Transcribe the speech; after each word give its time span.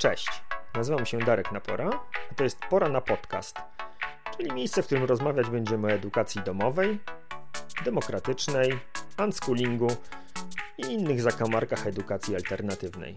Cześć, 0.00 0.42
nazywam 0.74 1.06
się 1.06 1.18
Darek 1.18 1.52
Napora, 1.52 1.90
a 2.30 2.34
to 2.34 2.44
jest 2.44 2.58
Pora 2.70 2.88
na 2.88 3.00
Podcast, 3.00 3.56
czyli 4.36 4.52
miejsce, 4.52 4.82
w 4.82 4.86
którym 4.86 5.04
rozmawiać 5.04 5.50
będziemy 5.50 5.88
o 5.88 5.90
edukacji 5.90 6.40
domowej, 6.42 6.98
demokratycznej, 7.84 8.78
unschoolingu 9.24 9.88
i 10.78 10.82
innych 10.82 11.22
zakamarkach 11.22 11.86
edukacji 11.86 12.34
alternatywnej. 12.34 13.14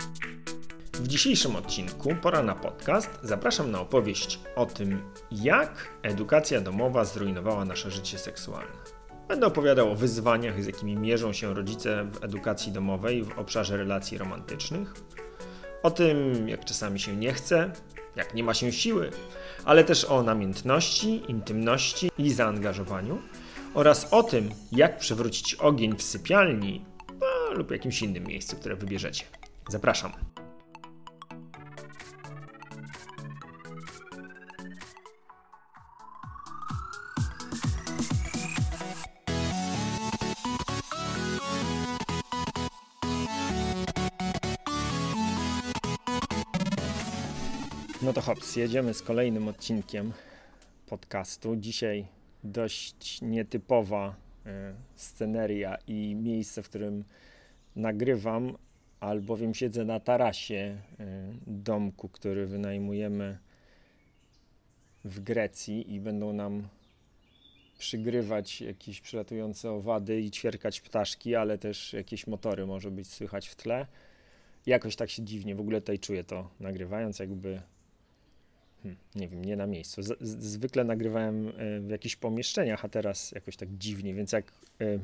W 0.94 1.08
dzisiejszym 1.08 1.56
odcinku 1.56 2.16
Pora 2.22 2.44
na 2.44 2.56
Podcast 2.56 3.20
zapraszam 3.22 3.72
na 3.72 3.80
opowieść 3.80 4.40
o 4.56 4.66
tym, 4.66 5.12
jak 5.32 5.90
edukacja 6.02 6.62
domowa 6.62 7.06
zrujnowała 7.06 7.66
nasze 7.66 7.92
życie 7.92 8.18
seksualne. 8.18 8.78
Będę 9.28 9.48
opowiadał 9.48 9.92
o 9.92 9.96
wyzwaniach, 9.96 10.64
z 10.64 10.66
jakimi 10.66 10.98
mierzą 10.98 11.34
się 11.34 11.54
rodzice 11.54 12.04
w 12.04 12.24
edukacji 12.24 12.72
domowej 12.72 13.24
w 13.24 13.40
obszarze 13.40 13.78
relacji 13.78 14.18
romantycznych, 14.18 14.94
o 15.84 15.92
tym, 15.92 16.50
jak 16.50 16.66
czasami 16.66 17.00
się 17.00 17.16
nie 17.16 17.34
chce, 17.34 17.72
jak 18.16 18.34
nie 18.34 18.44
ma 18.44 18.54
się 18.54 18.72
siły, 18.72 19.10
ale 19.66 19.84
też 19.84 20.06
o 20.06 20.24
namiętności, 20.24 21.22
intymności 21.28 22.12
i 22.18 22.34
zaangażowaniu 22.34 23.22
oraz 23.74 24.14
o 24.14 24.24
tym, 24.24 24.50
jak 24.72 24.98
przywrócić 24.98 25.56
ogień 25.56 25.98
w 25.98 26.04
sypialni 26.04 26.86
no, 27.20 27.54
lub 27.54 27.72
jakimś 27.72 28.02
innym 28.02 28.24
miejscu, 28.24 28.56
które 28.56 28.76
wybierzecie. 28.76 29.26
Zapraszam. 29.70 30.33
To 48.14 48.22
hops, 48.22 48.56
jedziemy 48.56 48.94
z 48.94 49.02
kolejnym 49.02 49.48
odcinkiem 49.48 50.14
podcastu. 50.88 51.56
Dzisiaj 51.56 52.06
dość 52.44 53.22
nietypowa 53.22 54.16
y, 54.46 54.50
sceneria 54.96 55.78
i 55.88 56.16
miejsce, 56.16 56.64
w 56.64 56.70
którym 56.70 57.04
nagrywam, 57.76 58.58
albowiem 59.00 59.54
siedzę 59.54 59.86
na 59.86 60.00
tarasie 60.00 60.78
y, 61.00 61.04
domku, 61.48 62.10
który 62.10 62.48
wynajmujemy 62.48 63.38
w 65.06 65.20
Grecji 65.20 65.94
i 65.94 66.00
będą 66.00 66.34
nam 66.34 66.68
przygrywać 67.78 68.62
jakieś 68.62 69.02
przylatujące 69.02 69.72
owady 69.72 70.22
i 70.22 70.32
ćwierkać 70.32 70.82
ptaszki, 70.82 71.36
ale 71.36 71.58
też 71.58 71.94
jakieś 71.94 72.28
motory 72.28 72.66
może 72.66 72.92
być 72.92 73.08
słychać 73.08 73.48
w 73.48 73.56
tle. 73.56 73.88
Jakoś 74.66 74.96
tak 74.96 75.10
się 75.10 75.24
dziwnie 75.24 75.56
w 75.56 75.60
ogóle 75.60 75.82
tutaj 75.82 76.00
czuję 76.00 76.24
to 76.24 76.50
nagrywając, 76.60 77.20
jakby 77.20 77.62
Hmm, 78.84 78.98
nie 79.16 79.28
wiem, 79.28 79.46
nie 79.46 79.56
na 79.56 79.68
miejscu. 79.68 80.04
Z, 80.04 80.20
z, 80.22 80.44
zwykle 80.44 80.84
nagrywałem 80.84 81.48
e, 81.48 81.80
w 81.80 81.90
jakichś 81.90 82.16
pomieszczeniach, 82.16 82.86
a 82.86 82.90
teraz 82.90 83.32
jakoś 83.32 83.56
tak 83.56 83.70
dziwnie, 83.78 84.14
więc 84.14 84.32
jak 84.32 84.52
y, 84.82 85.00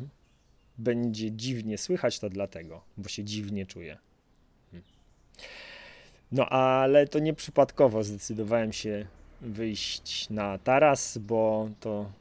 będzie 0.78 1.32
dziwnie 1.32 1.78
słychać, 1.78 2.20
to 2.20 2.30
dlatego, 2.30 2.82
bo 2.98 3.10
się 3.10 3.24
dziwnie 3.24 3.66
czuję. 3.66 3.98
Hmm. 4.72 4.88
No, 6.32 6.50
ale 6.50 7.08
to 7.08 7.20
nie 7.20 7.34
przypadkowo 7.34 8.04
zdecydowałem 8.04 8.74
się 8.74 9.06
wyjść 9.42 10.30
na 10.30 10.58
taras, 10.58 11.18
bo 11.18 11.70
to 11.80 12.12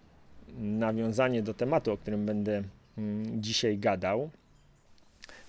nawiązanie 0.58 1.42
do 1.42 1.54
tematu, 1.54 1.92
o 1.92 1.96
którym 1.96 2.26
będę 2.26 2.62
mm, 2.98 3.42
dzisiaj 3.42 3.78
gadał. 3.78 4.30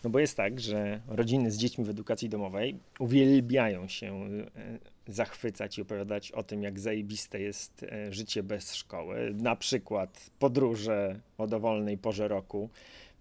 No 0.03 0.09
bo 0.09 0.19
jest 0.19 0.37
tak, 0.37 0.59
że 0.59 1.01
rodziny 1.07 1.51
z 1.51 1.57
dziećmi 1.57 1.85
w 1.85 1.89
edukacji 1.89 2.29
domowej 2.29 2.75
uwielbiają 2.99 3.87
się 3.87 4.29
zachwycać 5.13 5.77
i 5.77 5.81
opowiadać 5.81 6.31
o 6.31 6.43
tym, 6.43 6.63
jak 6.63 6.79
zajebiste 6.79 7.39
jest 7.39 7.83
e, 7.83 8.13
życie 8.13 8.43
bez 8.43 8.75
szkoły. 8.75 9.33
Na 9.37 9.55
przykład 9.55 10.29
podróże 10.39 11.19
o 11.37 11.47
dowolnej 11.47 11.97
porze 11.97 12.27
roku 12.27 12.69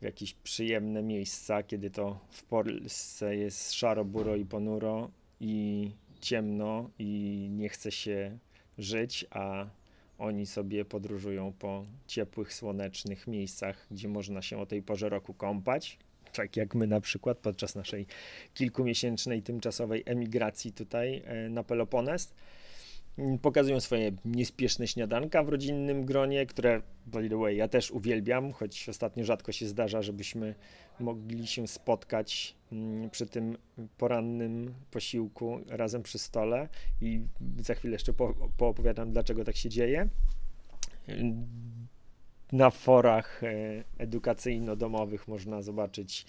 w 0.01 0.03
jakieś 0.03 0.35
przyjemne 0.35 1.03
miejsca, 1.03 1.63
kiedy 1.63 1.91
to 1.91 2.19
w 2.31 2.43
Polsce 2.43 3.37
jest 3.37 3.73
szaro, 3.73 4.05
buro 4.05 4.37
i 4.37 4.45
ponuro 4.45 5.11
i 5.41 5.91
ciemno 6.21 6.91
i 6.99 7.49
nie 7.51 7.69
chce 7.69 7.93
się 7.93 8.39
żyć, 8.79 9.27
a 9.31 9.67
oni 10.19 10.47
sobie 10.47 10.85
podróżują 10.85 11.53
po 11.59 11.85
ciepłych, 12.07 12.55
słonecznych 12.55 13.27
miejscach, 13.27 13.87
gdzie 13.91 14.09
można 14.09 14.43
się 14.43 14.59
o 14.59 14.67
tej 14.67 14.83
porze 14.83 15.09
roku 15.09 15.35
kąpać 15.35 15.99
tak 16.33 16.57
jak 16.57 16.75
my 16.75 16.87
na 16.87 17.01
przykład 17.01 17.39
podczas 17.39 17.75
naszej 17.75 18.07
kilkumiesięcznej 18.55 19.43
tymczasowej 19.43 20.03
emigracji 20.07 20.73
tutaj 20.73 21.23
e, 21.25 21.49
na 21.49 21.65
Pelopones. 21.65 22.35
Mm, 23.19 23.39
pokazują 23.39 23.81
swoje 23.81 24.13
niespieszne 24.25 24.87
śniadanka 24.87 25.43
w 25.43 25.49
rodzinnym 25.49 26.05
gronie, 26.05 26.47
które, 26.47 26.83
by 27.07 27.29
the 27.29 27.37
way, 27.37 27.57
ja 27.57 27.69
też 27.69 27.91
uwielbiam, 27.91 28.53
choć 28.53 28.89
ostatnio 28.89 29.25
rzadko 29.25 29.53
się 29.53 29.67
zdarza, 29.67 30.03
żebyśmy 30.03 30.55
mogli 31.01 31.47
się 31.47 31.67
spotkać 31.67 32.55
mm, 32.73 33.11
przy 33.11 33.27
tym 33.27 33.57
porannym 33.99 34.75
posiłku 34.91 35.61
razem 35.67 36.03
przy 36.03 36.19
stole 36.19 36.69
i 37.01 37.21
za 37.59 37.75
chwilę 37.75 37.93
jeszcze 37.93 38.13
po, 38.13 38.35
poopowiadam, 38.57 39.13
dlaczego 39.13 39.45
tak 39.45 39.57
się 39.57 39.69
dzieje 39.69 40.09
na 42.53 42.71
forach 42.71 43.45
e, 43.45 43.85
edukacyjno-domowych 43.99 45.29
można 45.29 45.63
zobaczyć 45.63 46.27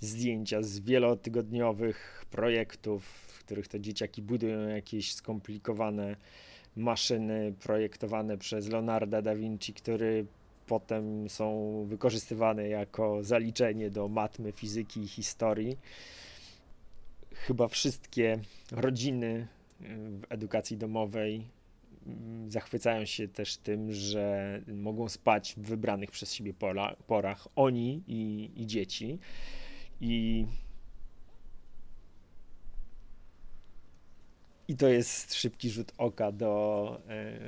zdjęcia 0.00 0.62
z 0.62 0.78
wielotygodniowych 0.78 2.26
projektów, 2.30 3.04
w 3.04 3.38
których 3.38 3.68
to 3.68 3.78
dzieciaki 3.78 4.22
budują 4.22 4.68
jakieś 4.68 5.14
skomplikowane 5.14 6.16
maszyny 6.76 7.54
projektowane 7.60 8.38
przez 8.38 8.68
Leonarda 8.68 9.22
da 9.22 9.34
Vinci, 9.34 9.74
które 9.74 10.24
potem 10.66 11.28
są 11.28 11.84
wykorzystywane 11.88 12.68
jako 12.68 13.24
zaliczenie 13.24 13.90
do 13.90 14.08
matmy, 14.08 14.52
fizyki 14.52 15.00
i 15.00 15.08
historii. 15.08 15.78
Chyba 17.34 17.68
wszystkie 17.68 18.38
rodziny 18.72 19.48
w 20.20 20.22
edukacji 20.28 20.76
domowej 20.76 21.44
zachwycają 22.48 23.04
się 23.04 23.28
też 23.28 23.56
tym, 23.56 23.92
że 23.92 24.60
mogą 24.74 25.08
spać 25.08 25.54
w 25.56 25.60
wybranych 25.60 26.10
przez 26.10 26.34
siebie 26.34 26.54
pora, 26.54 26.96
porach 27.06 27.48
oni 27.56 28.02
i, 28.06 28.50
i 28.56 28.66
dzieci. 28.66 29.18
I, 30.00 30.46
I 34.68 34.76
to 34.76 34.88
jest 34.88 35.34
szybki 35.34 35.70
rzut 35.70 35.92
oka 35.98 36.32
do 36.32 37.00
e, 37.08 37.38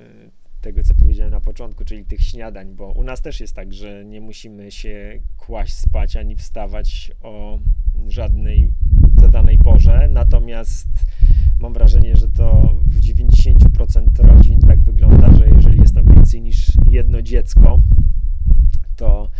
tego, 0.60 0.82
co 0.82 0.94
powiedziałem 0.94 1.32
na 1.32 1.40
początku, 1.40 1.84
czyli 1.84 2.04
tych 2.04 2.20
śniadań, 2.20 2.74
bo 2.74 2.86
u 2.86 3.04
nas 3.04 3.22
też 3.22 3.40
jest 3.40 3.54
tak, 3.54 3.74
że 3.74 4.04
nie 4.04 4.20
musimy 4.20 4.70
się 4.70 5.20
kłaść 5.36 5.74
spać 5.74 6.16
ani 6.16 6.36
wstawać 6.36 7.12
o 7.22 7.58
żadnej 8.08 8.70
zadanej 9.20 9.58
porze, 9.58 10.08
natomiast 10.08 10.88
mam 11.60 11.72
wrażenie, 11.72 12.16
że 12.16 12.28
to 12.28 12.74
w 12.86 13.00
90% 13.00 14.06
rodzin 14.18 14.60
tak 14.60 14.80
wygląda, 14.80 15.32
że 15.38 15.48
jeżeli 15.48 15.78
jest 15.78 15.94
tam 15.94 16.14
więcej 16.14 16.42
niż 16.42 16.72
jedno 16.90 17.22
dziecko, 17.22 17.78
to 18.96 19.30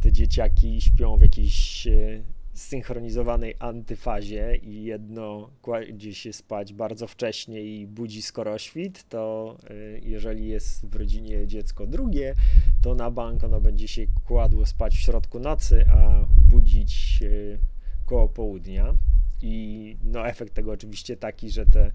te 0.00 0.12
dzieciaki 0.12 0.80
śpią 0.80 1.16
w 1.16 1.22
jakiejś 1.22 1.86
e, 1.86 2.22
zsynchronizowanej 2.54 3.54
antyfazie 3.58 4.56
i 4.56 4.84
jedno 4.84 5.50
kładzie 5.62 6.14
się 6.14 6.32
spać 6.32 6.72
bardzo 6.72 7.06
wcześnie 7.06 7.62
i 7.62 7.86
budzi 7.86 8.22
skoro 8.22 8.58
świt, 8.58 9.08
to 9.08 9.56
e, 9.70 9.74
jeżeli 9.98 10.48
jest 10.48 10.86
w 10.86 10.96
rodzinie 10.96 11.46
dziecko 11.46 11.86
drugie, 11.86 12.34
to 12.82 12.94
na 12.94 13.10
bank 13.10 13.44
ono 13.44 13.60
będzie 13.60 13.88
się 13.88 14.06
kładło 14.24 14.66
spać 14.66 14.96
w 14.96 15.00
środku 15.00 15.40
nocy, 15.40 15.84
a 15.88 16.24
budzić 16.48 17.20
e, 17.22 17.58
koło 18.06 18.28
południa. 18.28 18.94
I 19.42 19.96
no, 20.04 20.28
efekt 20.28 20.54
tego 20.54 20.72
oczywiście 20.72 21.16
taki, 21.16 21.50
że 21.50 21.66
te 21.66 21.90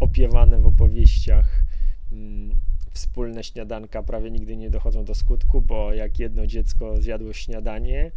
opiewane 0.00 0.58
w 0.58 0.66
opowieściach 0.66 1.62
mm, 2.12 2.60
wspólne 2.92 3.44
śniadanka 3.44 4.02
prawie 4.02 4.30
nigdy 4.30 4.56
nie 4.56 4.70
dochodzą 4.70 5.04
do 5.04 5.14
skutku, 5.14 5.60
bo 5.60 5.92
jak 5.92 6.18
jedno 6.18 6.46
dziecko 6.46 7.02
zjadło 7.02 7.32
śniadanie, 7.32 8.10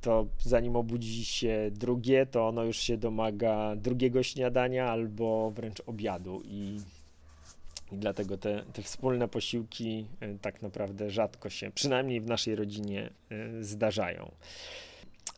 to 0.00 0.26
zanim 0.38 0.76
obudzi 0.76 1.24
się 1.24 1.70
drugie, 1.72 2.26
to 2.26 2.48
ono 2.48 2.64
już 2.64 2.76
się 2.76 2.96
domaga 2.96 3.76
drugiego 3.76 4.22
śniadania 4.22 4.90
albo 4.90 5.50
wręcz 5.50 5.82
obiadu. 5.86 6.42
I, 6.44 6.80
i 7.92 7.96
dlatego 7.96 8.38
te, 8.38 8.62
te 8.72 8.82
wspólne 8.82 9.28
posiłki 9.28 10.06
e, 10.20 10.38
tak 10.38 10.62
naprawdę 10.62 11.10
rzadko 11.10 11.50
się, 11.50 11.70
przynajmniej 11.70 12.20
w 12.20 12.26
naszej 12.26 12.56
rodzinie, 12.56 13.10
e, 13.30 13.64
zdarzają 13.64 14.30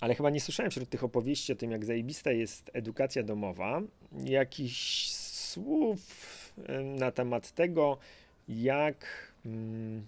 ale 0.00 0.14
chyba 0.14 0.30
nie 0.30 0.40
słyszałem 0.40 0.70
wśród 0.70 0.88
tych 0.88 1.04
opowieści 1.04 1.52
o 1.52 1.56
tym, 1.56 1.70
jak 1.70 1.84
zajebista 1.84 2.32
jest 2.32 2.70
edukacja 2.72 3.22
domowa, 3.22 3.82
jakichś 4.24 5.08
słów 5.52 6.00
na 6.98 7.10
temat 7.10 7.52
tego, 7.52 7.98
jak 8.48 9.06
mm, 9.46 10.06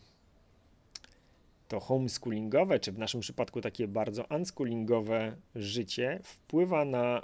to 1.68 1.80
homeschoolingowe, 1.80 2.80
czy 2.80 2.92
w 2.92 2.98
naszym 2.98 3.20
przypadku 3.20 3.60
takie 3.60 3.88
bardzo 3.88 4.24
unschoolingowe 4.30 5.36
życie 5.54 6.20
wpływa 6.22 6.84
na 6.84 7.22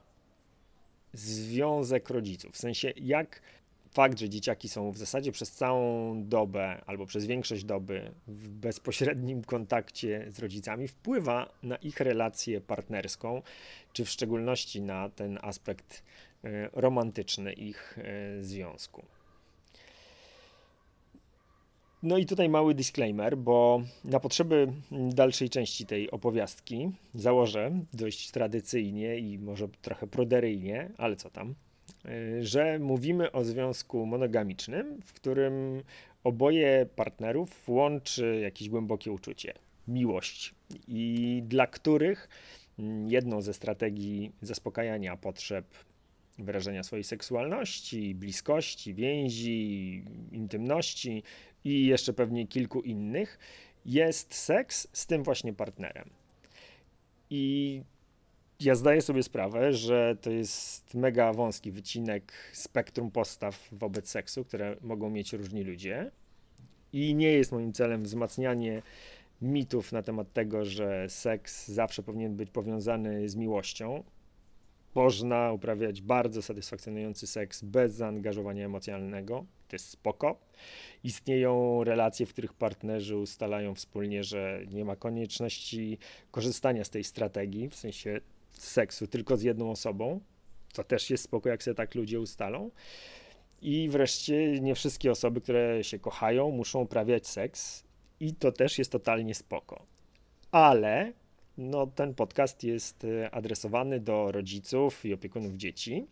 związek 1.12 2.10
rodziców. 2.10 2.52
W 2.52 2.58
sensie, 2.58 2.92
jak 2.96 3.42
fakt, 3.90 4.18
że 4.18 4.28
dzieciaki 4.28 4.68
są 4.68 4.92
w 4.92 4.98
zasadzie 4.98 5.32
przez 5.32 5.52
całą 5.52 6.14
dobę 6.24 6.82
albo 6.86 7.06
przez 7.06 7.26
większość 7.26 7.64
doby 7.64 8.12
w 8.26 8.48
bezpośrednim 8.48 9.44
kontakcie 9.44 10.26
z 10.30 10.38
rodzicami, 10.38 10.88
wpływa 10.88 11.48
na 11.62 11.76
ich 11.76 12.00
relację 12.00 12.60
partnerską, 12.60 13.42
czy 13.92 14.04
w 14.04 14.10
szczególności 14.10 14.82
na 14.82 15.08
ten 15.08 15.38
aspekt 15.42 16.02
e, 16.44 16.70
romantyczny 16.72 17.52
ich 17.52 17.98
e, 17.98 18.42
związku. 18.44 19.04
No 22.02 22.18
i 22.18 22.26
tutaj 22.26 22.48
mały 22.48 22.74
disclaimer, 22.74 23.38
bo 23.38 23.82
na 24.04 24.20
potrzeby 24.20 24.72
dalszej 24.90 25.50
części 25.50 25.86
tej 25.86 26.10
opowiastki 26.10 26.90
założę 27.14 27.70
dość 27.92 28.30
tradycyjnie 28.30 29.18
i 29.18 29.38
może 29.38 29.68
trochę 29.68 30.06
proderyjnie, 30.06 30.90
ale 30.98 31.16
co 31.16 31.30
tam, 31.30 31.54
że 32.40 32.78
mówimy 32.78 33.32
o 33.32 33.44
związku 33.44 34.06
monogamicznym, 34.06 35.00
w 35.04 35.12
którym 35.12 35.82
oboje 36.24 36.86
partnerów 36.96 37.68
łączy 37.68 38.40
jakieś 38.42 38.68
głębokie 38.68 39.12
uczucie, 39.12 39.54
miłość 39.88 40.54
i 40.88 41.42
dla 41.46 41.66
których 41.66 42.28
jedną 43.06 43.42
ze 43.42 43.54
strategii 43.54 44.32
zaspokajania 44.42 45.16
potrzeb 45.16 45.66
wyrażenia 46.38 46.82
swojej 46.82 47.04
seksualności, 47.04 48.14
bliskości, 48.14 48.94
więzi, 48.94 50.04
intymności 50.32 51.22
i 51.64 51.86
jeszcze 51.86 52.12
pewnie 52.12 52.46
kilku 52.46 52.80
innych, 52.80 53.38
jest 53.86 54.34
seks 54.34 54.88
z 54.92 55.06
tym 55.06 55.22
właśnie 55.22 55.52
partnerem. 55.52 56.10
I 57.30 57.82
ja 58.60 58.74
zdaję 58.74 59.02
sobie 59.02 59.22
sprawę, 59.22 59.72
że 59.72 60.16
to 60.20 60.30
jest 60.30 60.94
mega 60.94 61.32
wąski 61.32 61.70
wycinek 61.70 62.32
spektrum 62.52 63.10
postaw 63.10 63.68
wobec 63.72 64.08
seksu, 64.08 64.44
które 64.44 64.76
mogą 64.80 65.10
mieć 65.10 65.32
różni 65.32 65.64
ludzie. 65.64 66.10
I 66.92 67.14
nie 67.14 67.32
jest 67.32 67.52
moim 67.52 67.72
celem 67.72 68.02
wzmacnianie 68.02 68.82
mitów 69.42 69.92
na 69.92 70.02
temat 70.02 70.32
tego, 70.32 70.64
że 70.64 71.08
seks 71.08 71.68
zawsze 71.68 72.02
powinien 72.02 72.36
być 72.36 72.50
powiązany 72.50 73.28
z 73.28 73.36
miłością. 73.36 74.04
Można 74.94 75.52
uprawiać 75.52 76.02
bardzo 76.02 76.42
satysfakcjonujący 76.42 77.26
seks 77.26 77.62
bez 77.62 77.92
zaangażowania 77.94 78.64
emocjonalnego, 78.64 79.44
to 79.68 79.74
jest 79.74 79.88
spoko. 79.88 80.40
Istnieją 81.04 81.84
relacje, 81.84 82.26
w 82.26 82.32
których 82.32 82.52
partnerzy 82.52 83.16
ustalają 83.16 83.74
wspólnie, 83.74 84.24
że 84.24 84.60
nie 84.70 84.84
ma 84.84 84.96
konieczności 84.96 85.98
korzystania 86.30 86.84
z 86.84 86.90
tej 86.90 87.04
strategii, 87.04 87.68
w 87.68 87.74
sensie 87.74 88.20
seksu 88.52 89.06
tylko 89.06 89.36
z 89.36 89.42
jedną 89.42 89.70
osobą. 89.70 90.20
To 90.72 90.84
też 90.84 91.10
jest 91.10 91.24
spoko, 91.24 91.48
jak 91.48 91.62
sobie 91.62 91.74
tak 91.74 91.94
ludzie 91.94 92.20
ustalą. 92.20 92.70
I 93.62 93.88
wreszcie 93.88 94.60
nie 94.60 94.74
wszystkie 94.74 95.10
osoby, 95.10 95.40
które 95.40 95.84
się 95.84 95.98
kochają, 95.98 96.50
muszą 96.50 96.80
uprawiać 96.80 97.26
seks 97.26 97.84
i 98.20 98.34
to 98.34 98.52
też 98.52 98.78
jest 98.78 98.92
totalnie 98.92 99.34
spoko. 99.34 99.86
Ale 100.50 101.12
no, 101.58 101.86
ten 101.86 102.14
podcast 102.14 102.64
jest 102.64 103.04
e, 103.04 103.30
adresowany 103.30 104.00
do 104.00 104.32
rodziców 104.32 105.04
i 105.04 105.14
opiekunów 105.14 105.54
dzieci. 105.54 106.06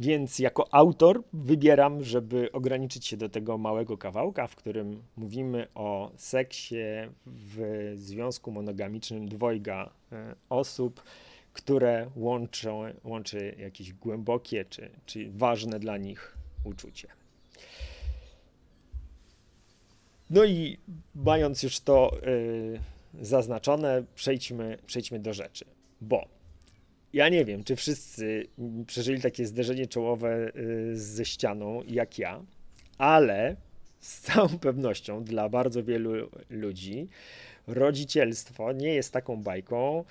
Więc 0.00 0.38
jako 0.38 0.74
autor 0.74 1.22
wybieram, 1.32 2.04
żeby 2.04 2.52
ograniczyć 2.52 3.06
się 3.06 3.16
do 3.16 3.28
tego 3.28 3.58
małego 3.58 3.98
kawałka, 3.98 4.46
w 4.46 4.56
którym 4.56 5.02
mówimy 5.16 5.68
o 5.74 6.10
seksie 6.16 6.76
w 7.26 7.92
związku 7.96 8.50
monogamicznym 8.50 9.28
dwojga 9.28 9.90
e, 10.12 10.34
osób, 10.48 11.02
które 11.52 12.10
łączą, 12.16 12.82
łączy 13.04 13.54
jakieś 13.58 13.92
głębokie 13.92 14.64
czy, 14.64 14.90
czy 15.06 15.30
ważne 15.30 15.78
dla 15.78 15.96
nich 15.96 16.36
uczucie. 16.64 17.08
No 20.30 20.44
i 20.44 20.78
mając 21.14 21.62
już 21.62 21.80
to 21.80 22.16
yy, 23.14 23.24
zaznaczone, 23.24 24.04
przejdźmy, 24.14 24.78
przejdźmy 24.86 25.18
do 25.18 25.34
rzeczy. 25.34 25.64
Bo 26.00 26.35
ja 27.12 27.28
nie 27.28 27.44
wiem, 27.44 27.64
czy 27.64 27.76
wszyscy 27.76 28.46
przeżyli 28.86 29.20
takie 29.20 29.46
zderzenie 29.46 29.86
czołowe 29.86 30.52
y, 30.56 30.96
ze 30.96 31.24
ścianą 31.24 31.82
jak 31.88 32.18
ja, 32.18 32.42
ale 32.98 33.56
z 34.00 34.20
całą 34.20 34.48
pewnością 34.68 35.24
dla 35.24 35.48
bardzo 35.48 35.84
wielu 35.84 36.30
ludzi 36.50 37.08
rodzicielstwo 37.66 38.72
nie 38.72 38.94
jest 38.94 39.12
taką 39.12 39.42
bajką, 39.42 40.04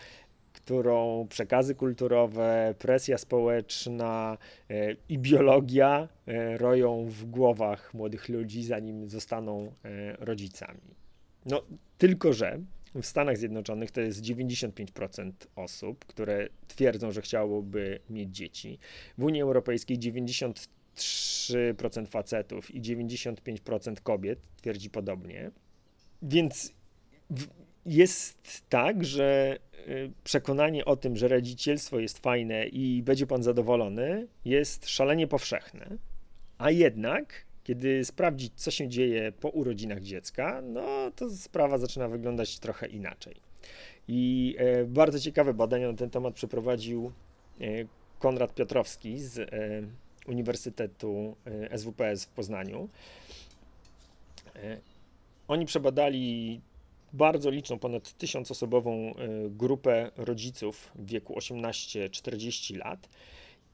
którą 0.53 1.27
przekazy 1.29 1.75
kulturowe, 1.75 2.75
presja 2.79 3.17
społeczna 3.17 4.37
y, 4.71 4.97
i 5.09 5.19
biologia 5.19 6.07
y, 6.27 6.57
roją 6.57 7.05
w 7.09 7.25
głowach 7.25 7.93
młodych 7.93 8.29
ludzi, 8.29 8.63
zanim 8.63 9.09
zostaną 9.09 9.71
rodzicami. 10.19 10.95
No, 11.45 11.61
tylko 11.97 12.33
że 12.33 12.59
w 13.01 13.05
Stanach 13.05 13.37
Zjednoczonych 13.37 13.91
to 13.91 14.01
jest 14.01 14.21
95% 14.21 15.31
osób, 15.55 16.05
które 16.05 16.47
twierdzą, 16.67 17.11
że 17.11 17.21
chciałoby 17.21 17.99
mieć 18.09 18.35
dzieci. 18.35 18.79
W 19.17 19.23
Unii 19.23 19.41
Europejskiej 19.41 19.99
93% 19.99 20.67
facetów 22.07 22.75
i 22.75 22.81
95% 22.81 23.95
kobiet 24.03 24.39
twierdzi 24.57 24.89
podobnie. 24.89 25.51
Więc 26.21 26.73
jest 27.85 28.69
tak, 28.69 29.05
że 29.05 29.57
y, 29.87 30.11
przekonanie 30.23 30.85
o 30.85 30.95
tym, 30.95 31.17
że 31.17 31.27
rodzicielstwo 31.27 31.99
jest 31.99 32.19
fajne 32.19 32.67
i 32.67 33.03
będzie 33.03 33.27
pan 33.27 33.43
zadowolony, 33.43 34.27
jest 34.45 34.89
szalenie 34.89 35.27
powszechne. 35.27 35.97
A 36.57 36.71
jednak 36.71 37.44
kiedy 37.65 38.05
sprawdzić, 38.05 38.53
co 38.55 38.71
się 38.71 38.87
dzieje 38.87 39.31
po 39.31 39.49
urodzinach 39.49 40.01
dziecka, 40.01 40.61
no 40.61 41.11
to 41.15 41.29
sprawa 41.29 41.77
zaczyna 41.77 42.07
wyglądać 42.07 42.59
trochę 42.59 42.87
inaczej. 42.87 43.35
I 44.07 44.55
e, 44.57 44.85
bardzo 44.85 45.19
ciekawe 45.19 45.53
badania 45.53 45.91
na 45.91 45.97
ten 45.97 46.09
temat 46.09 46.33
przeprowadził 46.33 47.11
e, 47.61 47.63
Konrad 48.19 48.55
Piotrowski 48.55 49.19
z 49.19 49.39
e, 49.39 49.47
Uniwersytetu 50.27 51.35
SWPS 51.77 52.25
w 52.25 52.29
Poznaniu. 52.29 52.89
Oni 55.47 55.65
przebadali 55.65 56.61
bardzo 57.13 57.49
liczną, 57.49 57.79
ponad 57.79 58.17
tysiącosobową 58.17 59.13
grupę 59.49 60.11
rodziców 60.17 60.91
w 60.95 61.05
wieku 61.09 61.33
18-40 61.33 62.77
lat 62.77 63.09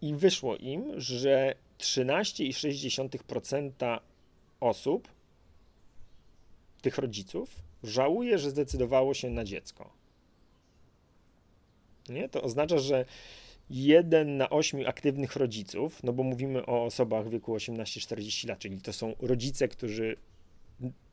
i 0.01 0.15
wyszło 0.15 0.57
im, 0.57 0.99
że 0.99 1.55
13,6% 1.79 3.99
osób, 4.59 5.07
tych 6.81 6.97
rodziców, 6.97 7.55
żałuje, 7.83 8.37
że 8.37 8.49
zdecydowało 8.49 9.13
się 9.13 9.29
na 9.29 9.43
dziecko. 9.43 9.93
Nie? 12.09 12.29
To 12.29 12.41
oznacza, 12.41 12.77
że 12.77 13.05
jeden 13.69 14.37
na 14.37 14.49
ośmiu 14.49 14.87
aktywnych 14.87 15.35
rodziców, 15.35 16.03
no 16.03 16.13
bo 16.13 16.23
mówimy 16.23 16.65
o 16.65 16.85
osobach 16.85 17.27
w 17.27 17.29
wieku 17.29 17.55
18-40 17.55 18.47
lat, 18.47 18.59
czyli 18.59 18.81
to 18.81 18.93
są 18.93 19.15
rodzice, 19.19 19.67
którzy 19.67 20.15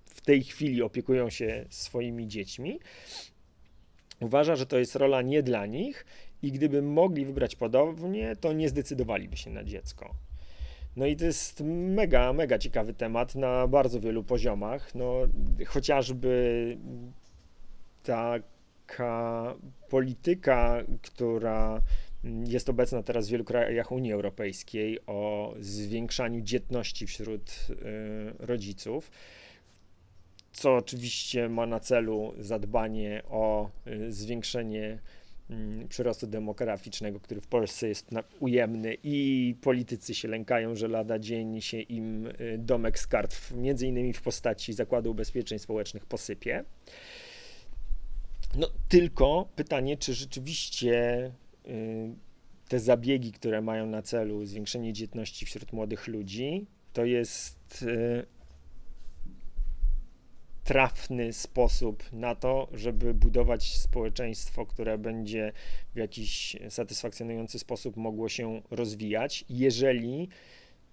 w 0.07 0.21
tej 0.21 0.45
chwili 0.45 0.83
opiekują 0.83 1.31
się 1.31 1.65
swoimi 1.71 2.29
dziećmi, 2.29 2.81
uważa, 4.21 4.57
że 4.57 4.67
to 4.67 4.79
jest 4.79 4.97
rola 4.97 5.23
nie 5.23 5.43
dla 5.43 5.67
nich 5.67 6.07
i 6.43 6.53
gdyby 6.53 6.83
mogli 6.83 7.27
wybrać 7.27 7.57
podobnie, 7.57 8.37
to 8.37 8.53
nie 8.53 8.69
zdecydowaliby 8.69 9.37
się 9.37 9.51
na 9.51 9.65
dziecko. 9.65 10.15
No 10.97 11.07
i 11.07 11.17
to 11.17 11.25
jest 11.25 11.63
mega, 11.65 12.33
mega 12.33 12.59
ciekawy 12.59 12.95
temat 12.95 13.35
na 13.35 13.67
bardzo 13.67 14.01
wielu 14.01 14.25
poziomach. 14.25 14.95
No, 14.95 15.15
chociażby 15.67 16.77
taka 18.03 19.55
polityka, 19.89 20.83
która 21.03 21.83
jest 22.45 22.69
obecna 22.69 23.03
teraz 23.03 23.29
w 23.29 23.31
wielu 23.31 23.45
krajach 23.45 23.93
Unii 23.93 24.13
Europejskiej 24.13 24.99
o 25.07 25.55
zwiększaniu 25.61 26.41
dzietności 26.41 27.07
wśród 27.07 27.67
y, 27.71 28.47
rodziców, 28.47 29.11
co 30.53 30.77
oczywiście 30.77 31.49
ma 31.49 31.67
na 31.67 31.81
celu 31.81 32.35
zadbanie 32.39 33.23
o 33.29 33.71
y, 33.87 34.13
zwiększenie 34.13 34.99
przyrostu 35.89 36.27
demograficznego, 36.27 37.21
który 37.21 37.41
w 37.41 37.47
Polsce 37.47 37.89
jest 37.89 38.11
ujemny 38.41 38.97
i 39.03 39.55
politycy 39.61 40.15
się 40.15 40.29
lękają, 40.29 40.75
że 40.75 40.89
lada 40.89 41.19
dzień 41.19 41.61
się 41.61 41.81
im 41.81 42.27
y, 42.27 42.59
domek 42.59 42.99
z 42.99 43.07
kart, 43.07 43.37
między 43.55 43.87
innymi 43.87 44.13
w 44.13 44.23
postaci 44.23 44.73
Zakładu 44.73 45.11
Ubezpieczeń 45.11 45.59
Społecznych 45.59 46.07
posypie. 46.07 46.65
No 48.57 48.71
tylko 48.89 49.49
pytanie, 49.57 49.97
czy 49.97 50.15
rzeczywiście 50.15 51.25
y, 51.67 52.15
te 52.69 52.81
zabiegi, 52.81 53.33
które 53.33 53.61
mają 53.61 53.87
na 53.87 54.03
celu 54.03 54.45
zwiększenie 54.45 54.93
dzietności 54.93 55.47
wśród 55.47 55.73
młodych 55.73 56.07
ludzi, 56.07 56.67
to 56.93 57.05
jest 57.05 57.83
y, 57.83 58.27
trafny 60.69 61.33
sposób 61.33 62.13
na 62.13 62.35
to, 62.35 62.69
żeby 62.73 63.15
budować 63.15 63.77
społeczeństwo, 63.77 64.67
które 64.67 64.99
będzie 64.99 65.53
w 65.95 65.99
jakiś 65.99 66.57
satysfakcjonujący 66.69 67.59
sposób 67.59 67.97
mogło 67.97 68.29
się 68.29 68.63
rozwijać, 68.71 69.45
jeżeli 69.49 70.29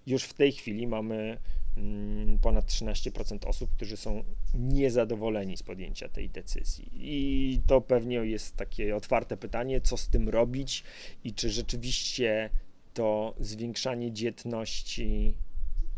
już 0.08 0.24
w 0.24 0.34
tej 0.34 0.52
chwili 0.52 0.88
mamy 0.88 1.38
mm, 1.78 2.40
ponad 2.40 2.66
13% 2.66 3.48
osób, 3.48 3.72
którzy 3.72 3.98
są 3.98 4.24
niezadowoleni 4.54 5.58
z 5.58 5.64
podjęcia 5.64 6.10
tej 6.10 6.30
decyzji. 6.30 6.90
I 6.94 7.60
to 7.68 7.82
pewnie 7.82 8.16
jest 8.16 8.56
takie 8.56 8.96
otwarte 8.96 9.38
pytanie, 9.38 9.82
co 9.82 9.98
z 9.98 10.10
tym 10.10 10.30
robić 10.30 10.84
i 11.24 11.34
czy 11.34 11.50
rzeczywiście 11.50 12.50
to 12.94 13.36
zwiększanie 13.40 14.12
dzietności 14.12 15.34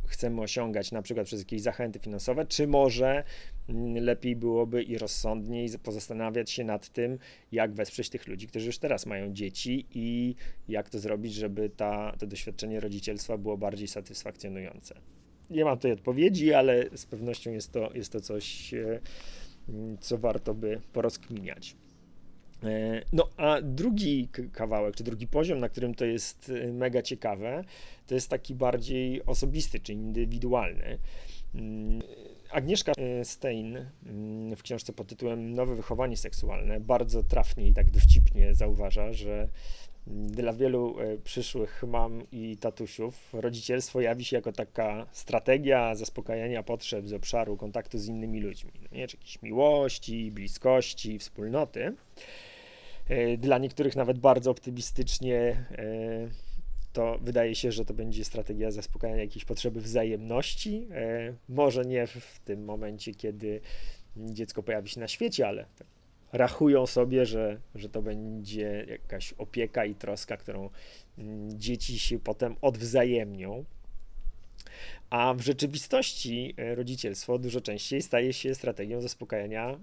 chcemy 0.08 0.42
osiągać 0.42 0.92
na 0.92 1.02
przykład 1.02 1.26
przez 1.28 1.40
jakieś 1.40 1.62
zachęty 1.62 2.00
finansowe, 2.00 2.46
czy 2.46 2.68
może 2.68 3.24
lepiej 4.02 4.36
byłoby 4.36 4.84
i 4.84 4.98
rozsądniej 4.98 5.70
pozastanawiać 5.84 6.52
się 6.52 6.64
nad 6.64 6.90
tym, 6.90 7.20
jak 7.52 7.74
wesprzeć 7.74 8.10
tych 8.10 8.28
ludzi, 8.28 8.48
którzy 8.48 8.66
już 8.66 8.78
teraz 8.78 9.06
mają 9.06 9.34
dzieci 9.34 9.86
i 9.94 10.36
jak 10.68 10.90
to 10.90 11.00
zrobić, 11.00 11.34
żeby 11.34 11.70
ta, 11.70 12.16
to 12.20 12.28
doświadczenie 12.28 12.80
rodzicielstwa 12.80 13.38
było 13.38 13.58
bardziej 13.58 13.88
satysfakcjonujące. 13.88 14.96
Nie 15.50 15.66
mam 15.66 15.78
tutaj 15.78 15.92
odpowiedzi, 15.92 16.54
ale 16.54 16.86
z 16.96 17.06
pewnością 17.06 17.52
jest 17.52 17.72
to, 17.72 17.94
jest 17.94 18.12
to 18.12 18.22
coś, 18.22 18.74
e, 18.74 19.00
mm, 19.70 19.98
co 19.98 20.18
warto 20.18 20.54
by 20.54 20.82
porozkminiać. 20.94 21.76
E, 22.64 23.02
no, 23.14 23.30
a 23.38 23.62
drugi 23.62 24.30
kawałek, 24.52 24.96
czy 24.96 25.04
drugi 25.04 25.28
poziom, 25.28 25.60
na 25.60 25.70
którym 25.70 25.96
to 25.96 26.06
jest 26.06 26.52
e, 26.64 26.74
mega 26.74 27.02
ciekawe, 27.02 27.64
to 28.08 28.16
jest 28.16 28.30
taki 28.30 28.56
bardziej 28.56 29.26
osobisty, 29.26 29.80
czy 29.80 29.94
indywidualny. 29.94 30.98
Mm, 32.48 32.58
Agnieszka 32.58 32.92
e, 32.98 33.26
Stein 33.26 33.86
mm, 34.06 34.56
w 34.56 34.64
książce 34.64 34.94
pod 34.94 35.08
tytułem 35.08 35.54
Nowe 35.54 35.76
wychowanie 35.76 36.18
seksualne 36.18 36.80
bardzo 36.80 37.24
trafnie 37.24 37.68
i 37.68 37.74
tak 37.74 37.92
dowcipnie 37.92 38.56
zauważa, 38.56 39.14
że 39.14 39.48
dla 40.08 40.54
wielu 40.54 40.96
przyszłych 41.24 41.84
mam 41.88 42.24
i 42.32 42.58
tatusiów 42.58 43.34
rodzicielstwo 43.34 44.02
jawi 44.02 44.26
się 44.26 44.36
jako 44.36 44.52
taka 44.52 45.06
strategia 45.12 45.96
zaspokajania 45.96 46.64
potrzeb 46.64 47.08
z 47.08 47.14
obszaru 47.14 47.58
kontaktu 47.58 47.98
z 47.98 48.08
innymi 48.08 48.42
ludźmi, 48.42 48.72
no 48.82 48.98
nie? 48.98 49.08
czy 49.08 49.18
jakiejś 49.18 49.42
miłości, 49.42 50.32
bliskości, 50.32 51.20
wspólnoty. 51.20 51.94
E, 53.10 53.38
dla 53.38 53.58
niektórych 53.58 53.96
nawet 53.96 54.20
bardzo 54.20 54.52
optymistycznie 54.52 55.38
e, 55.38 56.47
to 56.98 57.20
wydaje 57.22 57.56
się, 57.56 57.72
że 57.72 57.86
to 57.86 57.94
będzie 57.94 58.26
strategia 58.26 58.72
zaspokajania 58.72 59.22
jakiejś 59.22 59.46
potrzeby 59.46 59.82
wzajemności. 59.82 60.88
E, 60.92 61.34
może 61.50 61.86
nie 61.86 62.08
w 62.08 62.40
tym 62.46 62.66
momencie, 62.66 63.14
kiedy 63.14 63.62
dziecko 64.18 64.64
pojawi 64.64 64.90
się 64.90 65.00
na 65.00 65.08
świecie, 65.08 65.48
ale 65.48 65.66
rachują 66.34 66.88
sobie, 66.88 67.26
że, 67.26 67.60
że 67.76 67.90
to 67.90 68.02
będzie 68.02 68.86
jakaś 68.90 69.34
opieka 69.34 69.86
i 69.86 69.96
troska, 69.96 70.38
którą 70.38 70.70
mm, 71.18 71.60
dzieci 71.60 72.00
się 72.00 72.20
potem 72.20 72.56
odwzajemnią. 72.62 73.66
A 75.10 75.34
w 75.34 75.42
rzeczywistości 75.42 76.56
rodzicielstwo 76.76 77.40
dużo 77.40 77.62
częściej 77.62 78.02
staje 78.02 78.34
się 78.34 78.56
strategią 78.56 79.02
zaspokajania 79.02 79.80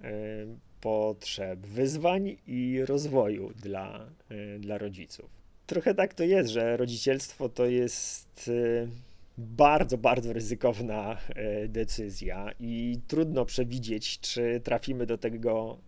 potrzeb, 0.80 1.66
wyzwań 1.66 2.37
i 2.47 2.85
rozwoju 2.85 3.52
dla, 3.54 4.06
dla 4.59 4.78
rodziców. 4.78 5.44
Trochę 5.66 5.94
tak 5.94 6.14
to 6.14 6.25
jest, 6.25 6.50
że 6.50 6.76
rodzicielstwo 6.76 7.49
to 7.49 7.66
jest 7.66 8.49
y, 8.49 8.88
bardzo, 9.38 9.99
bardzo 9.99 10.33
ryzykowna 10.33 11.18
y, 11.64 11.68
decyzja 11.68 12.50
i 12.61 12.99
trudno 13.09 13.44
przewidzieć, 13.44 14.21
czy 14.21 14.61
trafimy 14.64 15.06
do 15.06 15.18
tego, 15.18 15.78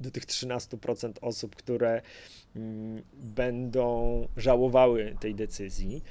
do 0.00 0.10
tych 0.10 0.26
13% 0.26 1.12
osób, 1.20 1.56
które 1.56 2.02
mm, 2.56 3.02
będą 3.14 4.28
żałowały 4.36 5.16
tej 5.20 5.34
decyzji 5.34 6.02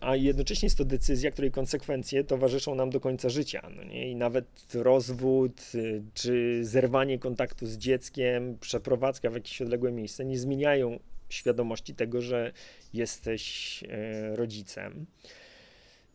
a 0.00 0.16
jednocześnie 0.16 0.66
jest 0.66 0.78
to 0.78 0.84
decyzja, 0.84 1.30
której 1.30 1.50
konsekwencje 1.50 2.24
towarzyszą 2.24 2.74
nam 2.74 2.90
do 2.90 3.00
końca 3.00 3.28
życia. 3.28 3.70
No 3.76 3.84
nie? 3.84 4.10
I 4.10 4.16
nawet 4.16 4.46
rozwód 4.74 5.72
y, 5.74 6.02
czy 6.14 6.60
zerwanie 6.64 7.18
kontaktu 7.18 7.66
z 7.66 7.76
dzieckiem, 7.76 8.58
przeprowadzka 8.60 9.30
w 9.30 9.34
jakieś 9.34 9.62
odległe 9.62 9.92
miejsce 9.92 10.24
nie 10.24 10.38
zmieniają 10.38 10.98
świadomości 11.28 11.94
tego, 11.94 12.22
że 12.22 12.52
jesteś 12.94 13.84
e, 13.88 14.36
rodzicem. 14.36 15.06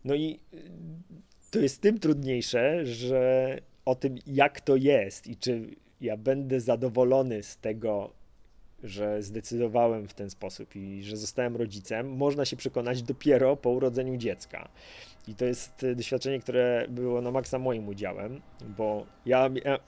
No 0.05 0.15
i 0.15 0.39
y, 0.53 0.57
to 1.51 1.59
jest 1.59 1.81
tym 1.81 1.99
trudniejsze, 1.99 2.85
że 2.85 3.57
o 3.85 3.95
tym, 3.95 4.15
jak 4.27 4.61
to 4.61 4.75
jest 4.75 5.27
i 5.27 5.37
czy 5.37 5.75
ja 6.01 6.17
będę 6.17 6.61
zadowolony 6.61 7.43
z 7.43 7.57
tego, 7.57 8.13
że 8.83 9.21
zdecydowałem 9.23 10.07
w 10.07 10.13
ten 10.13 10.29
sposób 10.29 10.75
i 10.75 11.03
że 11.03 11.17
zostałem 11.17 11.55
rodzicem, 11.55 12.15
można 12.15 12.45
się 12.45 12.55
przekonać 12.55 13.03
dopiero 13.03 13.55
po 13.55 13.69
urodzeniu 13.69 14.17
dziecka. 14.17 14.69
I 15.27 15.35
to 15.35 15.45
jest 15.45 15.83
e, 15.83 15.95
doświadczenie, 15.95 16.39
które 16.39 16.85
było 16.89 17.21
na 17.21 17.31
maksa 17.31 17.59
moim 17.59 17.87
udziałem, 17.87 18.41
bo 18.77 19.05
ja, 19.25 19.49
ja 19.65 19.79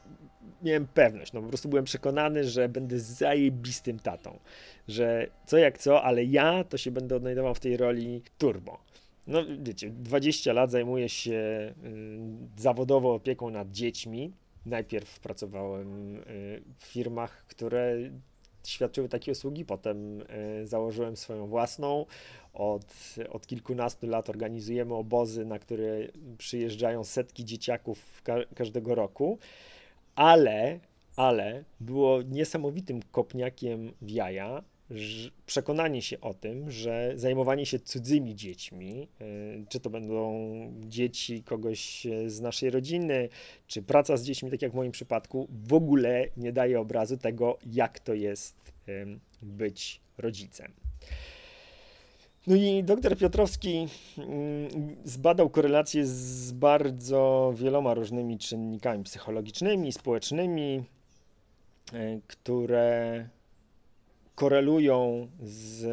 miałem 0.61 0.87
pewność, 0.87 1.33
no 1.33 1.41
po 1.41 1.47
prostu 1.47 1.69
byłem 1.69 1.85
przekonany, 1.85 2.43
że 2.43 2.69
będę 2.69 2.99
zajebistym 2.99 3.99
tatą, 3.99 4.39
że 4.87 5.27
co 5.45 5.57
jak 5.57 5.77
co, 5.77 6.03
ale 6.03 6.23
ja 6.23 6.63
to 6.63 6.77
się 6.77 6.91
będę 6.91 7.15
odnajdował 7.15 7.55
w 7.55 7.59
tej 7.59 7.77
roli 7.77 8.21
turbo. 8.37 8.79
No 9.27 9.39
wiecie, 9.61 9.89
20 9.89 10.53
lat 10.53 10.71
zajmuję 10.71 11.09
się 11.09 11.31
y, 11.31 12.61
zawodowo 12.61 13.13
opieką 13.13 13.49
nad 13.49 13.71
dziećmi. 13.71 14.31
Najpierw 14.65 15.19
pracowałem 15.19 16.15
y, 16.15 16.61
w 16.77 16.83
firmach, 16.83 17.45
które 17.47 17.97
świadczyły 18.69 19.09
takie 19.09 19.31
usługi. 19.31 19.65
Potem 19.65 20.21
e, 20.21 20.67
założyłem 20.67 21.17
swoją 21.17 21.47
własną. 21.47 22.05
Od, 22.53 23.15
od 23.29 23.47
kilkunastu 23.47 24.07
lat 24.07 24.29
organizujemy 24.29 24.95
obozy, 24.95 25.45
na 25.45 25.59
które 25.59 26.07
przyjeżdżają 26.37 27.03
setki 27.03 27.45
dzieciaków 27.45 28.21
ka 28.23 28.35
każdego 28.55 28.95
roku, 28.95 29.37
ale, 30.15 30.79
ale 31.15 31.63
było 31.79 32.21
niesamowitym 32.21 33.01
kopniakiem 33.11 33.93
w 34.01 34.09
jaja, 34.09 34.63
przekonanie 35.45 36.01
się 36.01 36.21
o 36.21 36.33
tym, 36.33 36.71
że 36.71 37.11
zajmowanie 37.15 37.65
się 37.65 37.79
cudzymi 37.79 38.35
dziećmi, 38.35 39.07
e, 39.21 39.25
czy 39.69 39.79
to 39.79 39.89
będą 39.89 40.49
dzieci 40.79 41.43
kogoś 41.43 42.07
z 42.27 42.41
naszej 42.41 42.69
rodziny, 42.69 43.29
czy 43.67 43.81
praca 43.81 44.17
z 44.17 44.23
dziećmi, 44.23 44.51
tak 44.51 44.61
jak 44.61 44.71
w 44.71 44.75
moim 44.75 44.91
przypadku, 44.91 45.47
w 45.67 45.73
ogóle 45.73 46.25
nie 46.37 46.53
daje 46.53 46.79
obrazu 46.79 47.17
tego, 47.17 47.57
jak 47.65 47.99
to 47.99 48.13
jest 48.13 48.55
być 49.41 50.01
rodzicem. 50.17 50.71
No 52.47 52.55
i 52.55 52.83
dr 52.83 53.17
Piotrowski 53.17 53.87
mm, 54.17 54.95
zbadał 55.03 55.49
korelację 55.49 56.05
z 56.05 56.51
bardzo 56.51 57.53
wieloma 57.55 57.93
różnymi 57.93 58.37
czynnikami 58.37 59.03
psychologicznymi, 59.03 59.91
społecznymi, 59.91 60.83
e, 61.93 62.19
które 62.27 63.29
korelują 64.39 65.27
z 65.43 65.85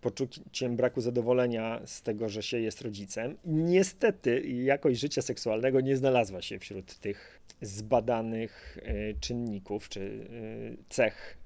poczuciem 0.00 0.76
braku 0.76 1.00
zadowolenia 1.00 1.80
z 1.86 2.02
tego, 2.02 2.28
że 2.28 2.42
się 2.42 2.60
jest 2.60 2.82
rodzicem. 2.82 3.36
Niestety 3.44 4.40
jakość 4.40 5.00
życia 5.00 5.22
seksualnego 5.22 5.80
nie 5.80 5.96
znalazła 5.96 6.42
się 6.42 6.58
wśród 6.58 6.98
tych 6.98 7.40
zbadanych 7.60 8.78
e, 8.82 9.14
czynników 9.14 9.88
czy 9.88 10.00
e, 10.00 10.84
cech 10.88 11.38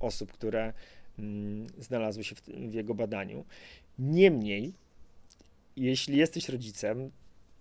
osób, 0.00 0.32
które 0.32 0.72
mm, 1.18 1.66
znalazły 1.78 2.24
się 2.24 2.34
w 2.48 2.74
jego 2.74 2.94
badaniu. 2.94 3.44
Niemniej, 3.98 4.72
jeśli 5.76 6.16
jesteś 6.16 6.48
rodzicem, 6.48 7.10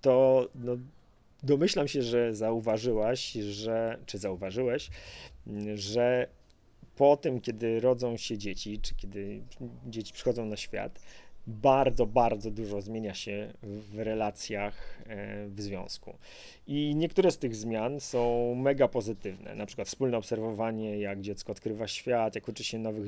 to 0.01 0.48
no, 0.55 0.77
domyślam 1.43 1.88
się, 1.88 2.01
że 2.01 2.36
zauważyłaś, 2.36 3.31
że, 3.31 4.00
czy 4.05 4.17
zauważyłeś, 4.17 4.89
że 5.75 6.27
po 6.99 7.17
tym, 7.17 7.41
kiedy 7.41 7.79
rodzą 7.79 8.17
się 8.17 8.37
dzieci, 8.37 8.79
czy 8.79 8.95
kiedy 8.95 9.41
dzieci 9.87 10.13
przychodzą 10.13 10.45
na 10.45 10.57
świat, 10.57 10.99
bardzo, 11.47 12.05
bardzo 12.05 12.51
dużo 12.51 12.81
zmienia 12.81 13.13
się 13.13 13.53
w 13.63 13.99
relacjach 13.99 15.01
e, 15.07 15.47
w 15.47 15.61
związku. 15.61 16.17
I 16.67 16.95
niektóre 16.95 17.31
z 17.31 17.37
tych 17.37 17.55
zmian 17.55 17.99
są 17.99 18.55
mega 18.55 18.87
pozytywne, 18.87 19.55
na 19.55 19.65
przykład 19.65 19.87
wspólne 19.87 20.17
obserwowanie, 20.17 20.99
jak 20.99 21.21
dziecko 21.21 21.51
odkrywa 21.51 21.87
świat, 21.87 22.35
jak 22.35 22.47
uczy 22.47 22.63
się 22.63 22.79
nowych 22.79 23.07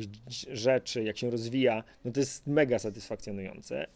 rzeczy, 0.52 1.04
jak 1.04 1.18
się 1.18 1.30
rozwija, 1.30 1.84
no 2.06 2.12
to 2.12 2.20
jest 2.20 2.48
mega 2.48 2.80
satysfakcjonujące, 2.80 3.88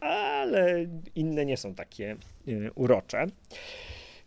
ale 0.00 0.86
inne 1.14 1.46
nie 1.46 1.56
są 1.56 1.74
takie 1.74 2.16
e, 2.48 2.72
urocze. 2.72 3.26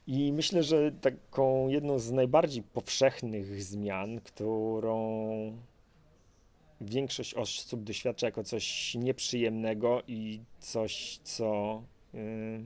I 0.07 0.33
myślę, 0.33 0.63
że 0.63 0.91
taką 0.91 1.67
jedną 1.67 1.99
z 1.99 2.11
najbardziej 2.11 2.63
powszechnych 2.63 3.63
zmian, 3.63 4.21
którą 4.21 4.97
większość 6.81 7.33
osób 7.33 7.83
doświadcza 7.83 8.27
jako 8.27 8.43
coś 8.43 8.95
nieprzyjemnego 8.95 10.03
i 10.07 10.39
coś, 10.59 11.19
co 11.23 11.81
y, 12.15 12.63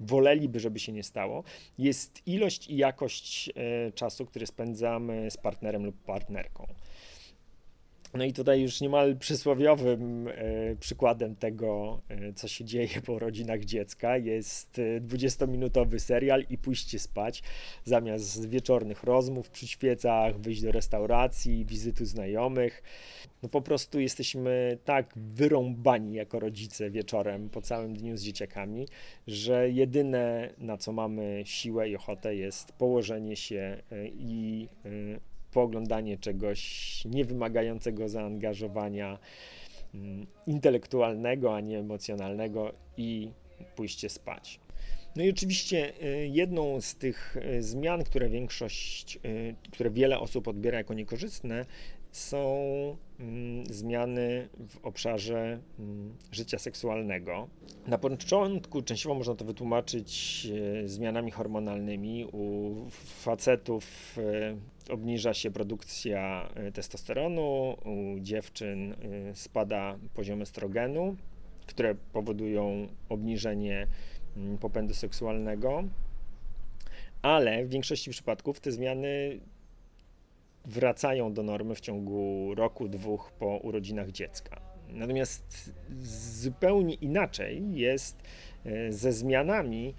woleliby, 0.00 0.60
żeby 0.60 0.78
się 0.78 0.92
nie 0.92 1.02
stało, 1.02 1.44
jest 1.78 2.26
ilość 2.26 2.68
i 2.68 2.76
jakość 2.76 3.50
e, 3.54 3.92
czasu, 3.92 4.26
który 4.26 4.46
spędzamy 4.46 5.30
z 5.30 5.36
partnerem 5.36 5.84
lub 5.84 5.96
partnerką. 6.02 6.66
No 8.16 8.24
i 8.24 8.32
tutaj 8.32 8.60
już 8.60 8.80
niemal 8.80 9.16
przysłowiowym 9.16 10.28
e, 10.28 10.32
przykładem 10.76 11.36
tego, 11.36 12.00
e, 12.08 12.32
co 12.32 12.48
się 12.48 12.64
dzieje 12.64 12.88
po 13.06 13.18
rodzinach 13.18 13.64
dziecka, 13.64 14.16
jest 14.16 14.80
20-minutowy 15.00 15.98
serial 15.98 16.44
i 16.50 16.58
pójście 16.58 16.98
spać 16.98 17.42
zamiast 17.84 18.48
wieczornych 18.48 19.04
rozmów 19.04 19.50
przy 19.50 19.66
świecach, 19.66 20.40
wyjść 20.40 20.62
do 20.62 20.72
restauracji, 20.72 21.64
wizytu 21.64 22.04
znajomych. 22.04 22.82
No 23.42 23.48
po 23.48 23.60
prostu 23.60 24.00
jesteśmy 24.00 24.78
tak 24.84 25.12
wyrąbani 25.16 26.14
jako 26.14 26.40
rodzice 26.40 26.90
wieczorem 26.90 27.50
po 27.50 27.62
całym 27.62 27.94
dniu 27.94 28.16
z 28.16 28.22
dzieciakami, 28.22 28.86
że 29.26 29.70
jedyne 29.70 30.50
na 30.58 30.76
co 30.76 30.92
mamy 30.92 31.42
siłę 31.44 31.88
i 31.88 31.96
ochotę 31.96 32.36
jest 32.36 32.72
położenie 32.72 33.36
się 33.36 33.82
e, 33.92 34.08
i 34.08 34.68
pooglądanie 35.56 36.18
czegoś 36.18 36.60
niewymagającego 37.04 38.08
zaangażowania 38.08 39.18
mm, 39.94 40.26
intelektualnego, 40.46 41.54
a 41.54 41.60
nie 41.60 41.78
emocjonalnego 41.78 42.72
i 42.96 43.30
pójście 43.76 44.08
spać. 44.08 44.60
No 45.16 45.22
i 45.22 45.30
oczywiście 45.30 45.92
y, 46.02 46.26
jedną 46.26 46.80
z 46.80 46.94
tych 46.94 47.36
y, 47.36 47.62
zmian, 47.62 48.04
które 48.04 48.28
większość, 48.28 49.18
y, 49.24 49.54
które 49.72 49.90
wiele 49.90 50.18
osób 50.18 50.48
odbiera 50.48 50.78
jako 50.78 50.94
niekorzystne, 50.94 51.64
są 52.12 52.56
mm, 53.20 53.66
zmiany 53.66 54.48
w 54.68 54.84
obszarze 54.84 55.58
mm, 55.78 56.16
życia 56.32 56.58
seksualnego. 56.58 57.48
Na 57.86 57.98
początku 57.98 58.82
częściowo 58.82 59.14
można 59.14 59.34
to 59.34 59.44
wytłumaczyć 59.44 60.46
zmianami 60.84 61.30
hormonalnymi. 61.30 62.24
U 62.32 62.74
facetów 63.24 64.16
obniża 64.90 65.34
się 65.34 65.50
produkcja 65.50 66.48
y, 66.68 66.72
testosteronu, 66.72 67.76
u 67.84 68.20
dziewczyn 68.20 68.92
y, 68.92 69.34
spada 69.34 69.98
poziom 70.14 70.42
estrogenu, 70.42 71.16
które 71.66 71.94
powodują 71.94 72.88
obniżenie 73.08 73.86
mm, 74.36 74.58
popędu 74.58 74.94
seksualnego, 74.94 75.84
ale 77.22 77.64
w 77.64 77.68
większości 77.68 78.10
przypadków 78.10 78.60
te 78.60 78.72
zmiany 78.72 79.40
wracają 80.64 81.32
do 81.32 81.42
normy 81.42 81.74
w 81.74 81.80
ciągu 81.80 82.54
roku, 82.54 82.88
dwóch 82.88 83.32
po 83.32 83.56
urodzinach 83.56 84.10
dziecka. 84.10 84.60
Natomiast 84.88 85.72
zupełnie 86.42 86.94
inaczej 86.94 87.76
jest 87.76 88.22
y, 88.66 88.92
ze 88.92 89.12
zmianami, 89.12 89.94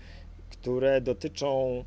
które 0.49 1.01
dotyczą 1.01 1.83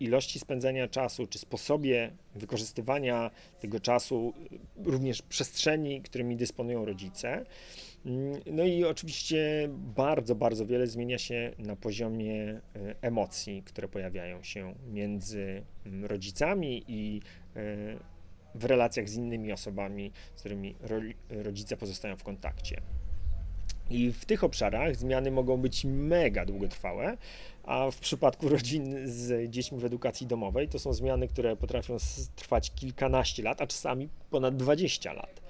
ilości 0.00 0.38
spędzania 0.38 0.88
czasu, 0.88 1.26
czy 1.26 1.38
sposobie 1.38 2.12
wykorzystywania 2.34 3.30
tego 3.60 3.80
czasu, 3.80 4.34
również 4.84 5.22
przestrzeni, 5.22 6.02
którymi 6.02 6.36
dysponują 6.36 6.84
rodzice. 6.84 7.46
No 8.52 8.64
i 8.64 8.84
oczywiście 8.84 9.68
bardzo, 9.70 10.34
bardzo 10.34 10.66
wiele 10.66 10.86
zmienia 10.86 11.18
się 11.18 11.52
na 11.58 11.76
poziomie 11.76 12.44
e, 12.44 12.60
emocji, 13.02 13.62
które 13.62 13.88
pojawiają 13.88 14.42
się 14.42 14.74
między 14.92 15.62
mm, 15.86 16.04
rodzicami 16.04 16.84
i 16.88 17.20
e, 17.56 18.16
w 18.54 18.64
relacjach 18.64 19.08
z 19.08 19.14
innymi 19.14 19.52
osobami, 19.52 20.12
z 20.34 20.40
którymi 20.40 20.76
rodzice 21.28 21.76
pozostają 21.76 22.16
w 22.16 22.24
kontakcie. 22.24 22.82
I 23.90 24.12
w 24.12 24.24
tych 24.24 24.44
obszarach 24.44 24.96
zmiany 24.96 25.30
mogą 25.30 25.56
być 25.56 25.84
mega 25.84 26.46
długotrwałe, 26.46 27.16
a 27.64 27.90
w 27.90 27.98
przypadku 27.98 28.48
rodzin 28.54 28.96
z 29.04 29.50
dziećmi 29.50 29.78
w 29.78 29.84
edukacji 29.84 30.26
domowej 30.26 30.68
to 30.68 30.78
są 30.78 30.92
zmiany, 30.92 31.28
które 31.28 31.56
potrafią 31.56 31.96
trwać 32.36 32.72
kilkanaście 32.74 33.42
lat, 33.42 33.62
a 33.62 33.66
czasami 33.66 34.08
ponad 34.30 34.56
20 34.56 35.12
lat. 35.12 35.40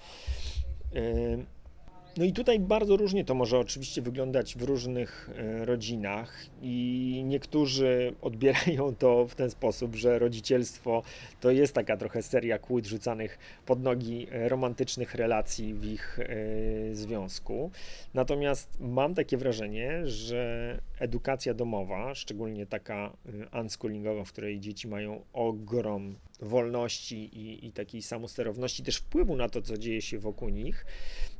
No 2.16 2.24
i 2.24 2.32
tutaj 2.32 2.60
bardzo 2.60 2.96
różnie 2.96 3.24
to 3.24 3.34
może 3.34 3.58
oczywiście 3.58 4.02
wyglądać 4.02 4.56
w 4.56 4.62
różnych 4.62 5.30
e, 5.36 5.64
rodzinach 5.64 6.46
i 6.62 7.22
niektórzy 7.26 8.14
odbierają 8.22 8.94
to 8.94 9.26
w 9.26 9.34
ten 9.34 9.50
sposób, 9.50 9.94
że 9.94 10.18
rodzicielstwo 10.18 11.02
to 11.40 11.50
jest 11.50 11.74
taka 11.74 11.96
trochę 11.96 12.22
seria 12.22 12.58
kłód 12.58 12.86
rzucanych 12.86 13.38
pod 13.66 13.82
nogi 13.82 14.26
e, 14.30 14.48
romantycznych 14.48 15.14
relacji 15.14 15.74
w 15.74 15.84
ich 15.84 16.18
e, 16.18 16.94
związku. 16.94 17.70
Natomiast 18.14 18.80
mam 18.80 19.14
takie 19.14 19.36
wrażenie, 19.36 20.06
że 20.06 20.78
edukacja 20.98 21.54
domowa, 21.54 22.14
szczególnie 22.14 22.66
taka 22.66 23.16
unschoolingowa, 23.60 24.24
w 24.24 24.32
której 24.32 24.60
dzieci 24.60 24.88
mają 24.88 25.24
ogrom 25.32 26.16
wolności 26.40 27.16
i, 27.16 27.66
i 27.66 27.72
takiej 27.72 28.02
samosterowności, 28.02 28.82
też 28.82 28.96
wpływu 28.96 29.36
na 29.36 29.48
to, 29.48 29.62
co 29.62 29.78
dzieje 29.78 30.02
się 30.02 30.18
wokół 30.18 30.48
nich, 30.48 30.86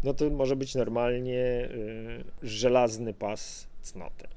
no 0.05 0.15
to 0.15 0.31
może 0.31 0.57
być 0.57 0.75
normalnie 0.75 1.69
y, 1.71 2.25
żelazny 2.43 3.15
pas 3.15 3.67
cnoty. 3.83 4.29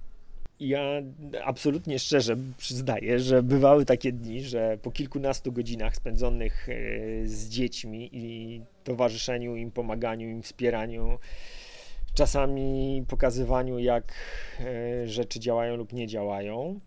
Ja 0.60 1.02
absolutnie 1.44 2.00
szczerze 2.00 2.38
przyznaję, 2.58 3.20
że 3.20 3.44
bywały 3.44 3.86
takie 3.86 4.12
dni, 4.12 4.42
że 4.42 4.78
po 4.82 4.92
kilkunastu 4.92 5.52
godzinach 5.52 5.96
spędzonych 5.96 6.70
y, 6.70 7.24
z 7.26 7.50
dziećmi 7.50 8.10
i 8.14 8.62
towarzyszeniu 8.84 9.56
im, 9.56 9.72
pomaganiu 9.72 10.30
im, 10.30 10.42
wspieraniu, 10.42 11.20
czasami 12.14 13.04
pokazywaniu, 13.08 13.80
jak 13.80 14.14
y, 15.04 15.08
rzeczy 15.08 15.40
działają 15.40 15.76
lub 15.76 15.94
nie 15.94 16.08
działają, 16.08 16.80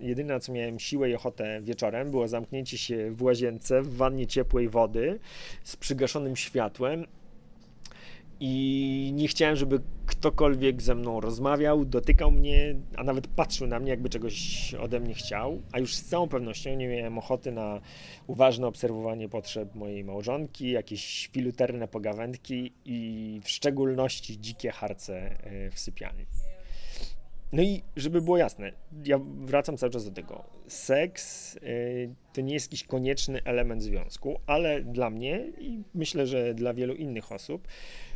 jedyne 0.00 0.34
na 0.34 0.40
co 0.40 0.52
miałem 0.52 0.78
siłę 0.78 1.10
i 1.10 1.14
ochotę 1.14 1.60
wieczorem 1.62 2.10
było 2.10 2.28
zamknięcie 2.28 2.78
się 2.78 3.10
w 3.10 3.22
łazience 3.22 3.82
w 3.82 3.96
wannie 3.96 4.26
ciepłej 4.26 4.68
wody 4.68 5.18
z 5.64 5.76
przygaszonym 5.76 6.36
światłem 6.36 7.06
i 8.44 9.12
nie 9.14 9.28
chciałem, 9.28 9.56
żeby 9.56 9.80
ktokolwiek 10.06 10.82
ze 10.82 10.94
mną 10.94 11.20
rozmawiał, 11.20 11.84
dotykał 11.84 12.30
mnie, 12.30 12.74
a 12.96 13.04
nawet 13.04 13.26
patrzył 13.26 13.66
na 13.66 13.80
mnie, 13.80 13.90
jakby 13.90 14.08
czegoś 14.08 14.74
ode 14.74 15.00
mnie 15.00 15.14
chciał, 15.14 15.62
a 15.72 15.78
już 15.78 15.94
z 15.94 16.04
całą 16.04 16.28
pewnością 16.28 16.74
nie 16.74 16.88
miałem 16.88 17.18
ochoty 17.18 17.52
na 17.52 17.80
uważne 18.26 18.66
obserwowanie 18.66 19.28
potrzeb 19.28 19.74
mojej 19.74 20.04
małżonki, 20.04 20.70
jakieś 20.70 21.28
filuterne 21.32 21.88
pogawędki 21.88 22.72
i 22.84 23.40
w 23.44 23.50
szczególności 23.50 24.40
dzikie 24.40 24.70
harce 24.70 25.14
e, 25.16 25.70
w 25.70 25.78
sypialni. 25.78 26.26
No 27.52 27.62
i 27.62 27.82
żeby 27.96 28.22
było 28.22 28.36
jasne, 28.36 28.72
ja 29.04 29.20
wracam 29.44 29.76
cały 29.76 29.92
czas 29.92 30.04
do 30.04 30.10
tego. 30.10 30.44
Seks 30.68 31.56
y, 31.56 32.14
to 32.32 32.40
nie 32.40 32.54
jest 32.54 32.66
jakiś 32.66 32.84
konieczny 32.84 33.44
element 33.44 33.82
związku, 33.82 34.40
ale 34.46 34.80
dla 34.80 35.10
mnie 35.10 35.44
i 35.60 35.82
myślę, 35.94 36.26
że 36.26 36.54
dla 36.54 36.74
wielu 36.74 36.94
innych 36.94 37.32
osób 37.32 37.68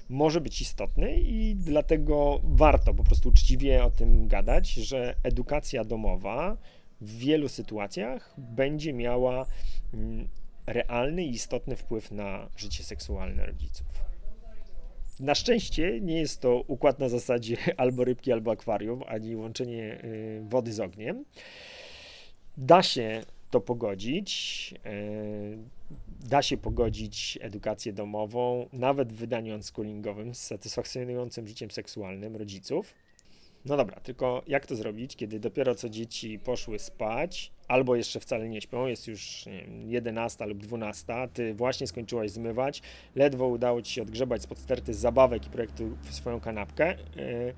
może 0.09 0.41
być 0.41 0.61
istotny 0.61 1.21
i 1.21 1.55
dlatego 1.57 2.41
warto 2.45 2.95
po 2.95 3.05
prostu 3.05 3.29
uczciwie 3.29 3.85
o 3.85 3.91
tym 3.91 4.29
gadać, 4.29 4.69
że 4.69 5.17
edukacja 5.23 5.85
domowa 5.85 6.57
w 7.01 7.19
wielu 7.19 7.49
sytuacjach 7.49 8.35
będzie 8.39 8.93
miała 8.93 9.47
mm, 9.95 10.29
realny 10.67 11.25
i 11.25 11.31
istotny 11.31 11.77
wpływ 11.77 12.11
na 12.11 12.49
życie 12.57 12.85
seksualne 12.85 13.47
rodziców. 13.47 13.87
Na 15.21 15.35
szczęście 15.35 16.01
nie 16.01 16.19
jest 16.19 16.41
to 16.41 16.61
układ 16.67 16.99
na 16.99 17.09
zasadzie 17.09 17.57
albo 17.77 18.05
rybki, 18.05 18.33
albo 18.33 18.51
akwarium, 18.51 19.03
ani 19.07 19.37
łączenie 19.37 20.01
y, 20.05 20.43
wody 20.49 20.73
z 20.73 20.81
ogniem. 20.81 21.25
Da 22.57 22.83
się 22.83 23.23
to 23.51 23.61
pogodzić. 23.61 24.75
Y, 26.25 26.29
da 26.29 26.43
się 26.43 26.57
pogodzić 26.57 27.39
edukację 27.41 27.93
domową, 27.93 28.69
nawet 28.73 29.13
w 29.13 29.17
wydaniu 29.17 29.55
unschoolingowym, 29.55 30.35
z 30.35 30.43
satysfakcjonującym 30.43 31.47
życiem 31.47 31.71
seksualnym 31.71 32.37
rodziców. 32.37 32.95
No 33.65 33.77
dobra, 33.77 34.01
tylko 34.01 34.43
jak 34.47 34.67
to 34.67 34.77
zrobić, 34.77 35.17
kiedy 35.17 35.41
dopiero 35.41 35.75
co 35.75 35.89
dzieci 35.89 36.39
poszły 36.39 36.79
spać, 36.79 37.53
albo 37.69 37.97
jeszcze 37.97 38.21
wcale 38.21 38.49
nie 38.49 38.61
śpią, 38.61 38.87
jest 38.87 39.09
już 39.09 39.47
nie 39.47 39.63
wiem, 39.63 39.91
11 39.91 40.47
lub 40.47 40.59
12, 40.59 41.29
ty 41.33 41.55
właśnie 41.55 41.87
skończyłaś 41.87 42.31
zmywać, 42.31 42.83
ledwo 43.15 43.47
udało 43.47 43.83
ci 43.83 43.93
się 43.93 44.03
odgrzebać 44.03 44.43
spod 44.43 44.59
sterty 44.59 44.95
zabawek 44.95 45.47
i 45.47 45.51
projektu 45.51 45.97
w 46.03 46.15
swoją 46.15 46.41
kanapkę, 46.41 46.97
yy, 47.17 47.55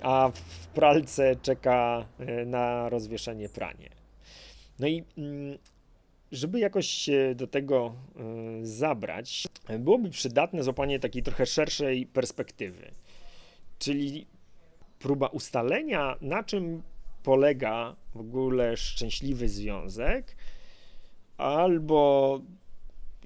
a 0.00 0.30
w 0.34 0.66
pralce 0.66 1.36
czeka 1.42 2.06
yy, 2.18 2.46
na 2.46 2.88
rozwieszenie 2.88 3.48
pranie. 3.48 3.88
No 4.78 4.86
i 4.86 5.04
yy, 5.16 5.58
żeby 6.32 6.58
jakoś 6.58 6.86
się 6.86 7.34
do 7.34 7.46
tego 7.46 7.94
yy, 8.16 8.66
zabrać, 8.66 9.46
byłoby 9.78 10.10
przydatne 10.10 10.62
złapanie 10.62 11.00
takiej 11.00 11.22
trochę 11.22 11.46
szerszej 11.46 12.06
perspektywy. 12.06 12.90
Czyli 13.78 14.26
próba 14.98 15.26
ustalenia, 15.26 16.16
na 16.20 16.44
czym 16.44 16.82
polega 17.22 17.96
w 18.14 18.20
ogóle 18.20 18.76
szczęśliwy 18.76 19.48
związek, 19.48 20.36
albo 21.36 22.40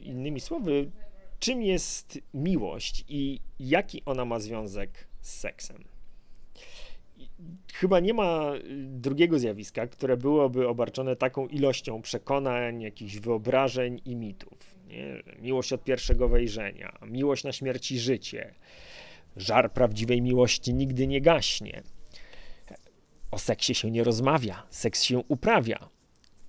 innymi 0.01 0.41
słowy, 0.41 0.91
czym 1.38 1.62
jest 1.62 2.19
miłość 2.35 3.05
i 3.09 3.41
jaki 3.61 4.03
ona 4.05 4.25
ma 4.25 4.38
związek 4.38 5.09
z 5.21 5.41
seksem. 5.41 5.91
Chyba 7.74 8.00
nie 8.00 8.14
ma 8.14 8.52
drugiego 8.87 9.38
zjawiska, 9.38 9.87
które 9.87 10.16
byłoby 10.16 10.68
obarczone 10.68 11.16
taką 11.16 11.46
ilością 11.48 12.02
przekonań, 12.02 12.83
jakichś 12.83 13.16
wyobrażeń 13.16 14.00
i 14.05 14.16
mitów. 14.16 14.74
Nie? 14.87 15.22
Miłość 15.42 15.72
od 15.72 15.85
pierwszego 15.85 16.28
wejrzenia, 16.28 16.98
miłość 17.07 17.44
na 17.44 17.52
śmierć 17.52 17.92
i 17.92 17.98
życie, 17.98 18.55
żar 19.37 19.72
prawdziwej 19.72 20.22
miłości 20.22 20.74
nigdy 20.74 21.07
nie 21.07 21.20
gaśnie. 21.20 21.83
O 23.31 23.38
seksie 23.38 23.74
się 23.74 23.90
nie 23.90 24.05
rozmawia, 24.05 24.62
seks 24.70 25.02
się 25.02 25.18
uprawia. 25.18 25.88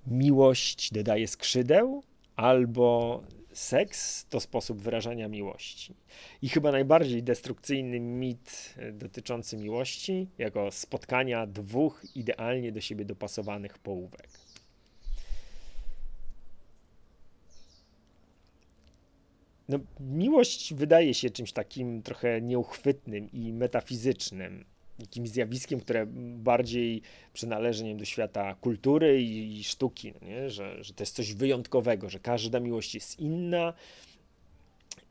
Miłość 0.06 0.92
dodaje 0.92 1.28
skrzydeł, 1.28 2.02
albo 2.36 3.22
seks 3.54 4.26
to 4.30 4.40
sposób 4.40 4.82
wyrażania 4.82 5.28
miłości. 5.28 5.94
I 6.42 6.48
chyba 6.48 6.72
najbardziej 6.72 7.22
destrukcyjny 7.22 8.00
mit 8.00 8.74
e, 8.76 8.92
dotyczący 8.92 9.56
miłości, 9.56 10.28
jako 10.38 10.70
spotkania 10.70 11.46
dwóch 11.46 12.02
idealnie 12.14 12.72
do 12.72 12.80
siebie 12.80 13.04
dopasowanych 13.04 13.78
połówek. 13.78 14.28
No, 19.68 19.78
miłość 20.00 20.74
wydaje 20.74 21.14
się 21.14 21.30
czymś 21.30 21.52
takim 21.52 22.02
trochę 22.02 22.42
nieuchwytnym 22.42 23.32
i 23.32 23.52
metafizycznym 23.52 24.64
jakimś 24.98 25.28
zjawiskiem, 25.28 25.80
które 25.80 26.06
bardziej 26.36 27.02
przynależy 27.32 27.84
nie 27.84 27.96
do 27.96 28.04
świata 28.04 28.54
kultury 28.54 29.22
i, 29.22 29.58
i 29.58 29.64
sztuki, 29.64 30.12
no 30.12 30.28
nie? 30.28 30.50
Że, 30.50 30.84
że 30.84 30.94
to 30.94 31.02
jest 31.02 31.16
coś 31.16 31.34
wyjątkowego, 31.34 32.10
że 32.10 32.18
każda 32.18 32.60
miłość 32.60 32.94
jest 32.94 33.20
inna 33.20 33.72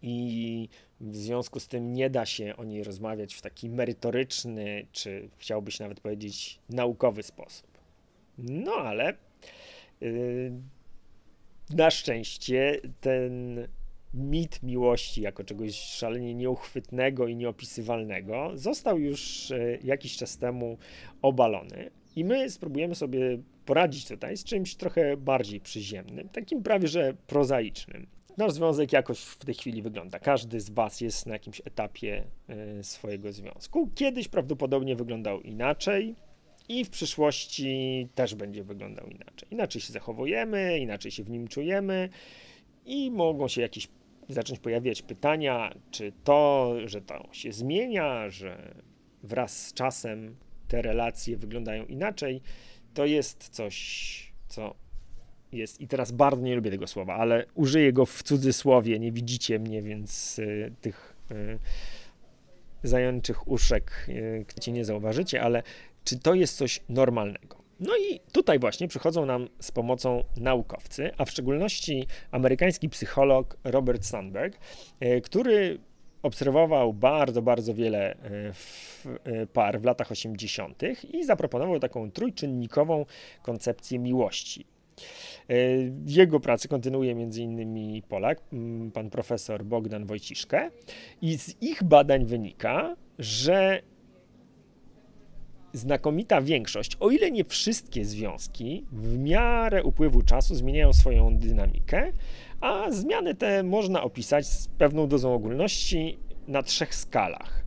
i 0.01 0.69
w 1.01 1.15
związku 1.15 1.59
z 1.59 1.67
tym 1.67 1.93
nie 1.93 2.09
da 2.09 2.25
się 2.25 2.55
o 2.57 2.63
niej 2.63 2.83
rozmawiać 2.83 3.33
w 3.33 3.41
taki 3.41 3.69
merytoryczny, 3.69 4.87
czy 4.91 5.29
chciałbyś 5.37 5.79
nawet 5.79 5.99
powiedzieć 5.99 6.59
naukowy 6.69 7.23
sposób. 7.23 7.67
No 8.37 8.71
ale 8.73 9.13
yy, 10.01 10.51
na 11.69 11.91
szczęście 11.91 12.81
ten 13.01 13.67
mit 14.13 14.63
miłości 14.63 15.21
jako 15.21 15.43
czegoś 15.43 15.75
szalenie 15.75 16.35
nieuchwytnego 16.35 17.27
i 17.27 17.35
nieopisywalnego 17.35 18.51
został 18.55 18.99
już 18.99 19.51
e, 19.51 19.77
jakiś 19.83 20.17
czas 20.17 20.37
temu 20.37 20.77
obalony. 21.21 21.91
I 22.15 22.25
my 22.25 22.49
spróbujemy 22.49 22.95
sobie 22.95 23.37
poradzić 23.65 24.07
tutaj 24.07 24.37
z 24.37 24.43
czymś 24.43 24.75
trochę 24.75 25.17
bardziej 25.17 25.59
przyziemnym, 25.59 26.29
takim 26.29 26.63
prawie 26.63 26.87
że 26.87 27.13
prozaicznym. 27.27 28.07
Nasz 28.37 28.51
związek 28.51 28.93
jakoś 28.93 29.19
w 29.19 29.45
tej 29.45 29.55
chwili 29.55 29.81
wygląda. 29.81 30.19
Każdy 30.19 30.59
z 30.59 30.69
Was 30.69 31.01
jest 31.01 31.25
na 31.25 31.33
jakimś 31.33 31.61
etapie 31.65 32.23
e, 32.49 32.83
swojego 32.83 33.33
związku. 33.33 33.89
Kiedyś 33.95 34.27
prawdopodobnie 34.27 34.95
wyglądał 34.95 35.41
inaczej 35.41 36.15
i 36.69 36.85
w 36.85 36.89
przyszłości 36.89 38.07
też 38.15 38.35
będzie 38.35 38.63
wyglądał 38.63 39.07
inaczej. 39.07 39.47
Inaczej 39.51 39.81
się 39.81 39.93
zachowujemy, 39.93 40.79
inaczej 40.79 41.11
się 41.11 41.23
w 41.23 41.29
nim 41.29 41.47
czujemy 41.47 42.09
i 42.85 43.11
mogą 43.11 43.47
się 43.47 43.61
jakieś 43.61 43.87
zacząć 44.29 44.59
pojawiać 44.59 45.01
pytania, 45.01 45.75
czy 45.91 46.13
to, 46.23 46.75
że 46.85 47.01
to 47.01 47.29
się 47.31 47.51
zmienia, 47.51 48.29
że 48.29 48.75
wraz 49.23 49.67
z 49.67 49.73
czasem 49.73 50.35
te 50.67 50.81
relacje 50.81 51.37
wyglądają 51.37 51.85
inaczej, 51.85 52.41
to 52.93 53.05
jest 53.05 53.49
coś, 53.49 54.33
co 54.47 54.75
jest. 55.51 55.81
I 55.81 55.87
teraz 55.87 56.11
bardzo 56.11 56.41
nie 56.41 56.55
lubię 56.55 56.71
tego 56.71 56.87
słowa, 56.87 57.15
ale 57.15 57.45
użyję 57.55 57.93
go 57.93 58.05
w 58.05 58.23
cudzysłowie. 58.23 58.99
Nie 58.99 59.11
widzicie 59.11 59.59
mnie, 59.59 59.81
więc 59.81 60.39
y, 60.39 60.73
tych 60.81 61.15
y, 61.31 61.59
zajączych 62.83 63.47
uszek 63.47 64.05
y, 64.67 64.71
nie 64.71 64.85
zauważycie, 64.85 65.41
ale 65.41 65.63
czy 66.03 66.19
to 66.19 66.33
jest 66.33 66.57
coś 66.57 66.79
normalnego? 66.89 67.62
No 67.79 67.97
i 67.97 68.19
tutaj 68.31 68.59
właśnie 68.59 68.87
przychodzą 68.87 69.25
nam 69.25 69.47
z 69.59 69.71
pomocą 69.71 70.23
naukowcy, 70.37 71.11
a 71.17 71.25
w 71.25 71.31
szczególności 71.31 72.07
amerykański 72.31 72.89
psycholog 72.89 73.57
Robert 73.63 74.05
Sandberg, 74.05 74.57
e, 74.99 75.21
który 75.21 75.79
obserwował 76.23 76.93
bardzo, 76.93 77.41
bardzo 77.41 77.73
wiele 77.73 78.15
e, 78.15 78.17
e, 79.23 79.47
par 79.47 79.81
w 79.81 79.85
latach 79.85 80.11
80. 80.11 80.83
i 81.13 81.23
zaproponował 81.23 81.79
taką 81.79 82.11
trójczynnikową 82.11 83.05
koncepcję 83.41 83.99
miłości. 83.99 84.65
Jego 86.05 86.39
pracę 86.39 86.67
kontynuuje 86.67 87.11
m.in. 87.11 88.01
Polak, 88.01 88.41
pan 88.93 89.09
profesor 89.09 89.65
Bogdan 89.65 90.05
Wojciszkę, 90.05 90.71
i 91.21 91.37
z 91.37 91.61
ich 91.61 91.83
badań 91.83 92.25
wynika, 92.25 92.95
że 93.19 93.81
znakomita 95.73 96.41
większość, 96.41 96.97
o 96.99 97.09
ile 97.09 97.31
nie 97.31 97.45
wszystkie 97.45 98.05
związki, 98.05 98.85
w 98.91 99.17
miarę 99.17 99.83
upływu 99.83 100.21
czasu 100.21 100.55
zmieniają 100.55 100.93
swoją 100.93 101.37
dynamikę, 101.37 102.11
a 102.61 102.91
zmiany 102.91 103.35
te 103.35 103.63
można 103.63 104.03
opisać 104.03 104.47
z 104.47 104.67
pewną 104.67 105.07
dozą 105.07 105.33
ogólności 105.33 106.17
na 106.47 106.63
trzech 106.63 106.95
skalach. 106.95 107.65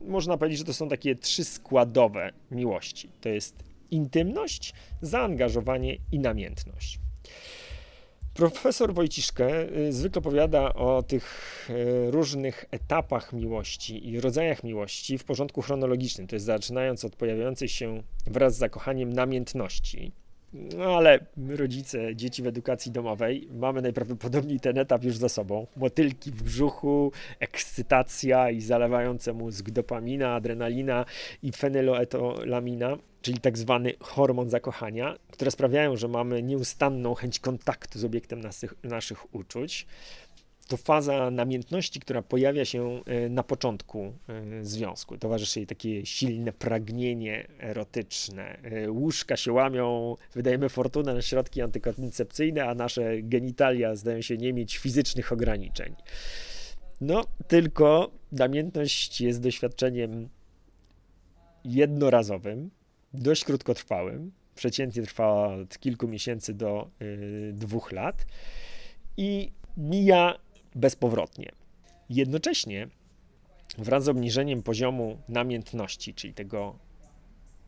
Można 0.00 0.36
powiedzieć, 0.36 0.58
że 0.58 0.64
to 0.64 0.74
są 0.74 0.88
takie 0.88 1.16
trzy 1.16 1.44
składowe 1.44 2.32
miłości. 2.50 3.10
To 3.20 3.28
jest 3.28 3.64
intymność, 3.90 4.74
zaangażowanie 5.02 5.96
i 6.12 6.18
namiętność. 6.18 6.98
Profesor 8.34 8.94
Wojciszkę 8.94 9.76
y, 9.76 9.92
zwykle 9.92 10.18
opowiada 10.18 10.74
o 10.74 11.02
tych 11.02 11.26
y, 11.70 12.10
różnych 12.10 12.64
etapach 12.70 13.32
miłości 13.32 14.08
i 14.08 14.20
rodzajach 14.20 14.64
miłości 14.64 15.18
w 15.18 15.24
porządku 15.24 15.62
chronologicznym, 15.62 16.26
to 16.26 16.36
jest 16.36 16.46
zaczynając 16.46 17.04
od 17.04 17.16
pojawiającej 17.16 17.68
się 17.68 18.02
wraz 18.26 18.54
z 18.54 18.58
zakochaniem 18.58 19.12
namiętności. 19.12 20.12
No 20.54 20.96
ale 20.96 21.18
rodzice, 21.48 22.16
dzieci 22.16 22.42
w 22.42 22.46
edukacji 22.46 22.92
domowej, 22.92 23.48
mamy 23.52 23.82
najprawdopodobniej 23.82 24.60
ten 24.60 24.78
etap 24.78 25.04
już 25.04 25.16
za 25.16 25.28
sobą. 25.28 25.66
Motylki 25.76 26.30
w 26.30 26.42
brzuchu, 26.42 27.12
ekscytacja 27.40 28.50
i 28.50 28.60
zalewające 28.60 29.32
mózg 29.32 29.70
dopamina, 29.70 30.34
adrenalina 30.34 31.04
i 31.42 31.52
fenyloetolamina 31.52 32.98
czyli 33.24 33.40
tak 33.40 33.58
zwany 33.58 33.92
hormon 34.00 34.50
zakochania, 34.50 35.16
które 35.30 35.50
sprawiają, 35.50 35.96
że 35.96 36.08
mamy 36.08 36.42
nieustanną 36.42 37.14
chęć 37.14 37.40
kontaktu 37.40 37.98
z 37.98 38.04
obiektem 38.04 38.40
naszych, 38.40 38.74
naszych 38.82 39.34
uczuć. 39.34 39.86
To 40.68 40.76
faza 40.76 41.30
namiętności, 41.30 42.00
która 42.00 42.22
pojawia 42.22 42.64
się 42.64 43.00
e, 43.06 43.28
na 43.28 43.42
początku 43.42 44.12
e, 44.28 44.64
związku. 44.64 45.18
Towarzyszy 45.18 45.58
jej 45.58 45.66
takie 45.66 46.06
silne 46.06 46.52
pragnienie 46.52 47.48
erotyczne. 47.60 48.58
E, 48.62 48.90
łóżka 48.90 49.36
się 49.36 49.52
łamią, 49.52 50.16
wydajemy 50.34 50.68
fortunę 50.68 51.14
na 51.14 51.22
środki 51.22 51.62
antykoncepcyjne, 51.62 52.64
a 52.64 52.74
nasze 52.74 53.22
genitalia 53.22 53.96
zdają 53.96 54.20
się 54.20 54.36
nie 54.36 54.52
mieć 54.52 54.78
fizycznych 54.78 55.32
ograniczeń. 55.32 55.94
No, 57.00 57.24
tylko 57.48 58.10
namiętność 58.32 59.20
jest 59.20 59.42
doświadczeniem 59.42 60.28
jednorazowym, 61.64 62.70
dość 63.14 63.44
krótkotrwałym. 63.44 64.32
Przeciętnie 64.54 65.02
trwa 65.02 65.46
od 65.46 65.78
kilku 65.78 66.08
miesięcy 66.08 66.54
do 66.54 66.90
y, 67.02 67.52
dwóch 67.54 67.92
lat 67.92 68.26
i 69.16 69.52
mija 69.76 70.43
bezpowrotnie. 70.74 71.52
Jednocześnie 72.10 72.88
wraz 73.78 74.04
z 74.04 74.08
obniżeniem 74.08 74.62
poziomu 74.62 75.18
namiętności, 75.28 76.14
czyli 76.14 76.34
tego 76.34 76.78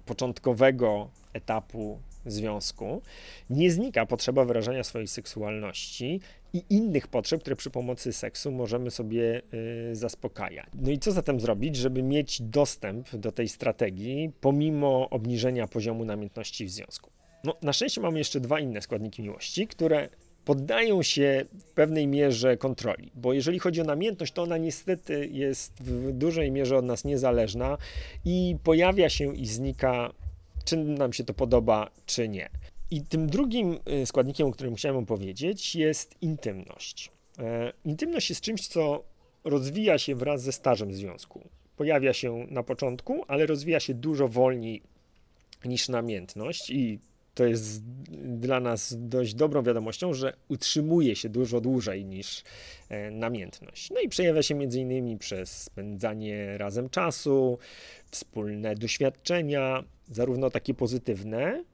początkowego 0.07 1.11
etapu 1.33 1.99
związku, 2.27 3.03
nie 3.51 3.71
znika 3.71 4.07
potrzeba 4.07 4.45
wyrażania 4.45 4.85
swojej 4.85 5.09
seksualności 5.09 6.21
i 6.53 6.64
innych 6.71 7.09
potrzeb, 7.09 7.40
które 7.40 7.57
przy 7.57 7.71
pomocy 7.71 8.12
seksu 8.12 8.53
możemy 8.53 8.90
sobie 8.90 9.42
y, 9.90 9.97
zaspokajać. 9.97 10.66
No 10.75 10.90
i 10.90 10.99
co 10.99 11.12
zatem 11.12 11.40
zrobić, 11.40 11.77
żeby 11.77 12.03
mieć 12.03 12.42
dostęp 12.42 13.16
do 13.16 13.33
tej 13.33 13.49
strategii 13.49 14.33
pomimo 14.40 15.11
obniżenia 15.11 15.66
poziomu 15.66 16.05
namiętności 16.05 16.64
w 16.64 16.71
związku? 16.71 17.11
No, 17.45 17.55
na 17.62 17.73
szczęście 17.73 18.01
mamy 18.01 18.19
jeszcze 18.19 18.40
dwa 18.40 18.61
inne 18.61 18.83
składniki 18.83 19.23
miłości, 19.23 19.66
które 19.66 20.09
poddają 20.46 21.02
się 21.02 21.44
w 21.59 21.64
pewnej 21.64 22.06
mierze 22.06 22.56
kontroli, 22.56 23.11
bo 23.14 23.32
jeżeli 23.32 23.59
chodzi 23.59 23.80
o 23.80 23.85
namiętność, 23.85 24.32
to 24.32 24.42
ona 24.42 24.59
niestety 24.59 25.28
jest 25.32 25.82
w 25.82 26.12
dużej 26.12 26.50
mierze 26.50 26.76
od 26.76 26.85
nas 26.85 27.04
niezależna 27.04 27.78
i 28.24 28.56
pojawia 28.64 29.09
się 29.09 29.37
i 29.37 29.46
znika, 29.46 30.12
czy 30.64 30.76
nam 30.76 31.12
się 31.12 31.24
to 31.24 31.35
podoba, 31.35 31.90
czy 32.06 32.28
nie. 32.28 32.48
I 32.90 33.02
tym 33.02 33.26
drugim 33.26 33.78
y, 34.02 34.06
składnikiem, 34.06 34.46
o 34.46 34.52
którym 34.52 34.74
chciałem 34.74 35.06
powiedzieć, 35.06 35.76
jest 35.76 36.14
intymność. 36.20 37.11
E, 37.38 37.72
intymność 37.85 38.30
jest 38.30 38.40
czymś, 38.40 38.68
co 38.68 39.04
rozwija 39.44 39.98
się 39.98 40.14
wraz 40.14 40.42
ze 40.42 40.52
stażem 40.52 40.94
związku. 40.94 41.48
Pojawia 41.76 42.12
się 42.12 42.46
na 42.50 42.62
początku, 42.62 43.24
ale 43.28 43.46
rozwija 43.46 43.80
się 43.80 43.94
dużo 43.94 44.28
wolniej 44.28 44.82
niż 45.64 45.88
namiętność 45.88 46.70
i 46.70 46.98
to 47.37 47.44
jest 47.44 47.83
dla 48.25 48.61
nas 48.61 48.94
dość 48.99 49.35
dobrą 49.35 49.62
wiadomością, 49.62 50.14
że 50.14 50.37
utrzymuje 50.49 51.16
się 51.16 51.29
dużo 51.29 51.61
dłużej 51.61 52.05
niż 52.05 52.42
e, 52.88 53.11
namiętność. 53.11 53.90
No 53.90 54.01
i 54.01 54.09
przejawia 54.09 54.42
się 54.42 54.55
między 54.55 54.81
innymi 54.81 55.18
przez 55.18 55.62
spędzanie 55.62 56.59
razem 56.59 56.90
czasu, 56.90 57.59
wspólne 58.11 58.75
doświadczenia, 58.75 59.85
zarówno 60.11 60.51
takie 60.51 60.75
pozytywne, 60.75 61.64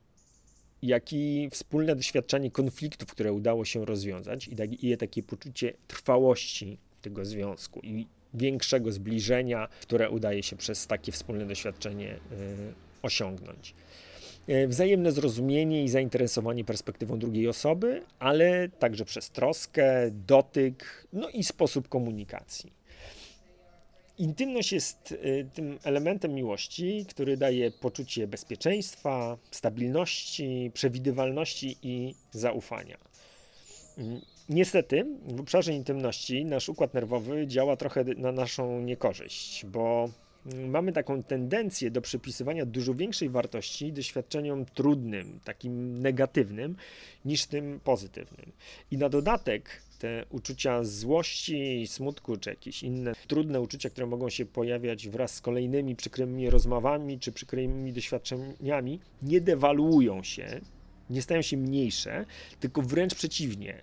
jak 0.83 1.13
i 1.13 1.49
wspólne 1.51 1.97
doświadczenie 1.97 2.51
konfliktów, 2.51 3.09
które 3.13 3.33
udało 3.33 3.65
się 3.65 3.85
rozwiązać 3.85 4.49
i 4.49 4.55
daje 4.55 4.97
takie 4.97 5.23
poczucie 5.23 5.73
trwałości 5.89 6.79
tego 7.03 7.25
związku 7.25 7.81
i 7.81 8.07
większego 8.35 8.93
zbliżenia, 8.93 9.69
które 9.83 10.11
udaje 10.11 10.43
się 10.43 10.57
przez 10.57 10.87
takie 10.87 11.13
wspólne 11.13 11.47
doświadczenie 11.47 12.15
y, 12.15 12.19
osiągnąć. 13.03 13.75
Y, 14.49 14.69
wzajemne 14.69 15.13
zrozumienie 15.13 15.85
i 15.85 15.89
zainteresowanie 15.89 16.65
perspektywą 16.65 17.19
drugiej 17.19 17.49
osoby, 17.49 18.03
ale 18.19 18.69
także 18.69 19.05
przez 19.05 19.31
troskę, 19.31 20.11
dotyk, 20.11 21.07
no 21.13 21.29
i 21.29 21.45
sposób 21.45 21.89
komunikacji. 21.89 22.73
Intymność 24.19 24.73
jest 24.73 25.13
y, 25.13 25.49
tym 25.55 25.79
elementem 25.85 26.35
miłości, 26.35 27.07
który 27.09 27.37
daje 27.37 27.71
poczucie 27.71 28.27
bezpieczeństwa, 28.27 29.39
stabilności, 29.51 30.71
przewidywalności 30.75 31.77
i 31.83 32.15
zaufania. 32.33 32.99
Mm, 33.99 34.21
niestety, 34.49 35.07
w 35.27 35.41
obszarze 35.41 35.73
intymności 35.73 36.45
nasz 36.45 36.69
układ 36.69 36.95
nerwowy 36.95 37.47
działa 37.47 37.77
trochę 37.77 38.05
na 38.05 38.33
naszą 38.33 38.81
niekorzyść, 38.81 39.67
bo 39.67 40.09
mamy 40.47 40.93
taką 40.93 41.23
tendencję 41.23 41.91
do 41.91 42.01
przypisywania 42.01 42.67
dużo 42.67 42.95
większej 42.95 43.29
wartości 43.29 43.93
doświadczeniom 43.93 44.65
trudnym, 44.65 45.41
takim 45.45 46.03
negatywnym, 46.03 46.77
niż 47.25 47.47
tym 47.47 47.81
pozytywnym. 47.85 48.53
I 48.91 48.99
na 48.99 49.09
dodatek 49.09 49.83
te 49.99 50.25
uczucia 50.31 50.85
złości, 50.85 51.87
smutku, 51.87 52.37
czy 52.37 52.51
jakieś 52.51 52.83
inne 52.83 53.13
trudne 53.27 53.61
uczucia, 53.61 53.91
które 53.91 54.07
mogą 54.07 54.31
się 54.31 54.47
pojawiać 54.47 55.09
wraz 55.09 55.35
z 55.35 55.41
kolejnymi 55.41 55.97
przykrymi 55.97 56.51
rozmowami, 56.51 57.19
czy 57.19 57.33
przykrymi 57.33 57.93
doświadczeniami, 57.93 59.01
nie 59.23 59.41
dewaluują 59.41 60.23
się, 60.23 60.61
nie 61.11 61.23
stają 61.23 61.43
się 61.43 61.57
mniejsze, 61.57 62.25
tylko 62.61 62.83
wręcz 62.83 63.15
przeciwnie 63.15 63.83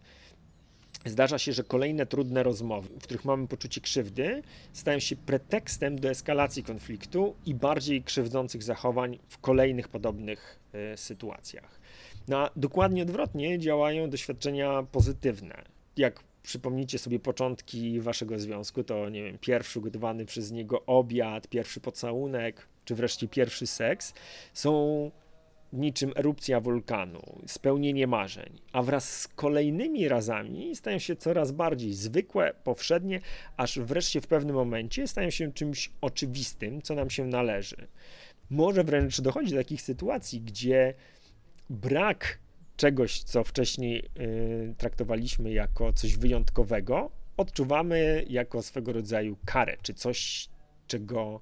Zdarza 1.05 1.39
się, 1.39 1.53
że 1.53 1.63
kolejne 1.63 2.05
trudne 2.05 2.43
rozmowy, 2.43 2.89
w 2.99 3.03
których 3.03 3.25
mamy 3.25 3.47
poczucie 3.47 3.81
krzywdy, 3.81 4.41
stają 4.73 4.99
się 4.99 5.15
pretekstem 5.15 5.99
do 5.99 6.09
eskalacji 6.09 6.63
konfliktu 6.63 7.35
i 7.45 7.55
bardziej 7.55 8.03
krzywdzących 8.03 8.63
zachowań 8.63 9.19
w 9.29 9.37
kolejnych 9.37 9.87
podobnych 9.87 10.59
y, 10.93 10.97
sytuacjach. 10.97 11.79
No, 12.27 12.49
dokładnie 12.55 13.01
odwrotnie 13.01 13.59
działają 13.59 14.09
doświadczenia 14.09 14.83
pozytywne. 14.91 15.63
Jak 15.97 16.23
przypomnicie 16.43 16.99
sobie 16.99 17.19
początki 17.19 17.99
waszego 18.01 18.39
związku, 18.39 18.83
to 18.83 19.09
nie 19.09 19.23
wiem, 19.23 19.37
pierwszy 19.37 19.79
ugotowany 19.79 20.25
przez 20.25 20.51
niego 20.51 20.85
obiad, 20.85 21.47
pierwszy 21.47 21.79
pocałunek, 21.79 22.67
czy 22.85 22.95
wreszcie 22.95 23.27
pierwszy 23.27 23.67
seks 23.67 24.13
są 24.53 25.11
niczym 25.73 26.13
erupcja 26.15 26.59
wulkanu, 26.59 27.41
spełnienie 27.47 28.07
marzeń, 28.07 28.59
a 28.73 28.83
wraz 28.83 29.19
z 29.19 29.27
kolejnymi 29.27 30.07
razami 30.07 30.75
stają 30.75 30.99
się 30.99 31.15
coraz 31.15 31.51
bardziej 31.51 31.93
zwykłe, 31.93 32.53
powszednie, 32.63 33.21
aż 33.57 33.79
wreszcie 33.79 34.21
w 34.21 34.27
pewnym 34.27 34.55
momencie 34.55 35.07
stają 35.07 35.29
się 35.29 35.53
czymś 35.53 35.91
oczywistym, 36.01 36.81
co 36.81 36.95
nam 36.95 37.09
się 37.09 37.25
należy. 37.25 37.87
Może 38.49 38.83
wręcz 38.83 39.21
dochodzi 39.21 39.51
do 39.51 39.57
takich 39.57 39.81
sytuacji, 39.81 40.41
gdzie 40.41 40.93
brak 41.69 42.39
czegoś, 42.77 43.23
co 43.23 43.43
wcześniej 43.43 44.05
y, 44.19 44.75
traktowaliśmy 44.77 45.51
jako 45.51 45.93
coś 45.93 46.17
wyjątkowego, 46.17 47.11
odczuwamy 47.37 48.25
jako 48.29 48.61
swego 48.61 48.93
rodzaju 48.93 49.37
karę, 49.45 49.77
czy 49.81 49.93
coś, 49.93 50.49
czego 50.87 51.41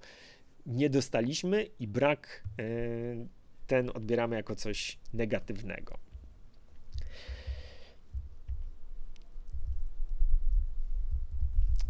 nie 0.65 0.89
dostaliśmy 0.89 1.65
i 1.79 1.87
brak 1.87 2.43
y, 2.59 3.27
ten 3.67 3.89
odbieramy 3.89 4.35
jako 4.35 4.55
coś 4.55 4.97
negatywnego. 5.13 5.97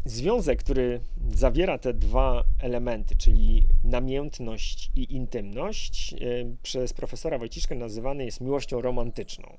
Związek, 0.06 0.60
który 0.60 1.02
zawiera 1.34 1.78
te 1.78 1.94
dwa 1.94 2.44
elementy, 2.62 3.16
czyli 3.16 3.68
namiętność 3.84 4.92
i 4.96 5.16
intymność, 5.16 6.13
e, 6.13 6.18
przez 6.63 6.94
profesora 6.94 7.38
Wojciszkę 7.38 7.76
nazywany 7.76 8.26
jest 8.26 8.42
miłością 8.42 8.82
romantyczną. 8.82 9.58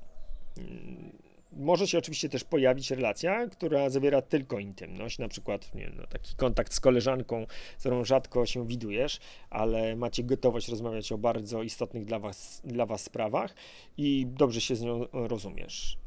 Może 1.51 1.87
się 1.87 1.97
oczywiście 1.97 2.29
też 2.29 2.43
pojawić 2.43 2.91
relacja, 2.91 3.47
która 3.47 3.89
zawiera 3.89 4.21
tylko 4.21 4.59
intymność, 4.59 5.19
na 5.19 5.27
przykład 5.27 5.75
nie, 5.75 5.91
no, 5.97 6.07
taki 6.07 6.35
kontakt 6.35 6.73
z 6.73 6.79
koleżanką, 6.79 7.45
z 7.77 7.79
którą 7.79 8.05
rzadko 8.05 8.45
się 8.45 8.67
widujesz, 8.67 9.19
ale 9.49 9.95
macie 9.95 10.23
gotowość 10.23 10.67
rozmawiać 10.67 11.11
o 11.11 11.17
bardzo 11.17 11.63
istotnych 11.63 12.05
dla 12.05 12.19
was, 12.19 12.61
dla 12.65 12.85
was 12.85 13.03
sprawach 13.03 13.55
i 13.97 14.27
dobrze 14.29 14.61
się 14.61 14.75
z 14.75 14.81
nią 14.81 15.05
rozumiesz. 15.13 15.97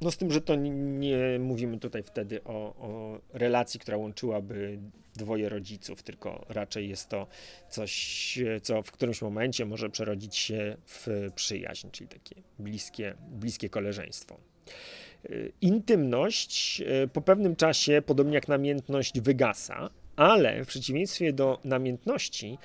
No 0.00 0.10
z 0.10 0.16
tym, 0.16 0.32
że 0.32 0.40
to 0.40 0.54
nie 0.54 1.38
mówimy 1.38 1.78
tutaj 1.78 2.02
wtedy 2.02 2.44
o, 2.44 2.52
o, 2.52 3.20
relacji, 3.32 3.80
która 3.80 3.96
łączyłaby 3.96 4.78
dwoje 5.14 5.48
rodziców, 5.48 6.02
tylko 6.02 6.46
raczej 6.48 6.88
jest 6.88 7.08
to 7.08 7.26
coś, 7.68 8.38
co 8.62 8.82
w 8.82 8.90
którymś 8.92 9.22
momencie 9.22 9.66
może 9.66 9.90
przerodzić 9.90 10.36
się 10.36 10.76
w 10.86 11.30
przyjaźń, 11.34 11.88
czyli 11.92 12.08
takie 12.08 12.42
bliskie, 12.58 13.14
bliskie 13.30 13.68
koleżeństwo. 13.68 14.38
Intymność 15.60 16.80
e, 16.80 17.08
po 17.08 17.20
pewnym 17.20 17.56
czasie, 17.56 18.02
podobnie 18.06 18.34
jak 18.34 18.48
namiętność, 18.48 19.20
wygasa, 19.20 19.90
ale 20.16 20.64
w 20.64 20.68
przeciwieństwie 20.68 21.32
do 21.32 21.60
namiętności, 21.64 22.58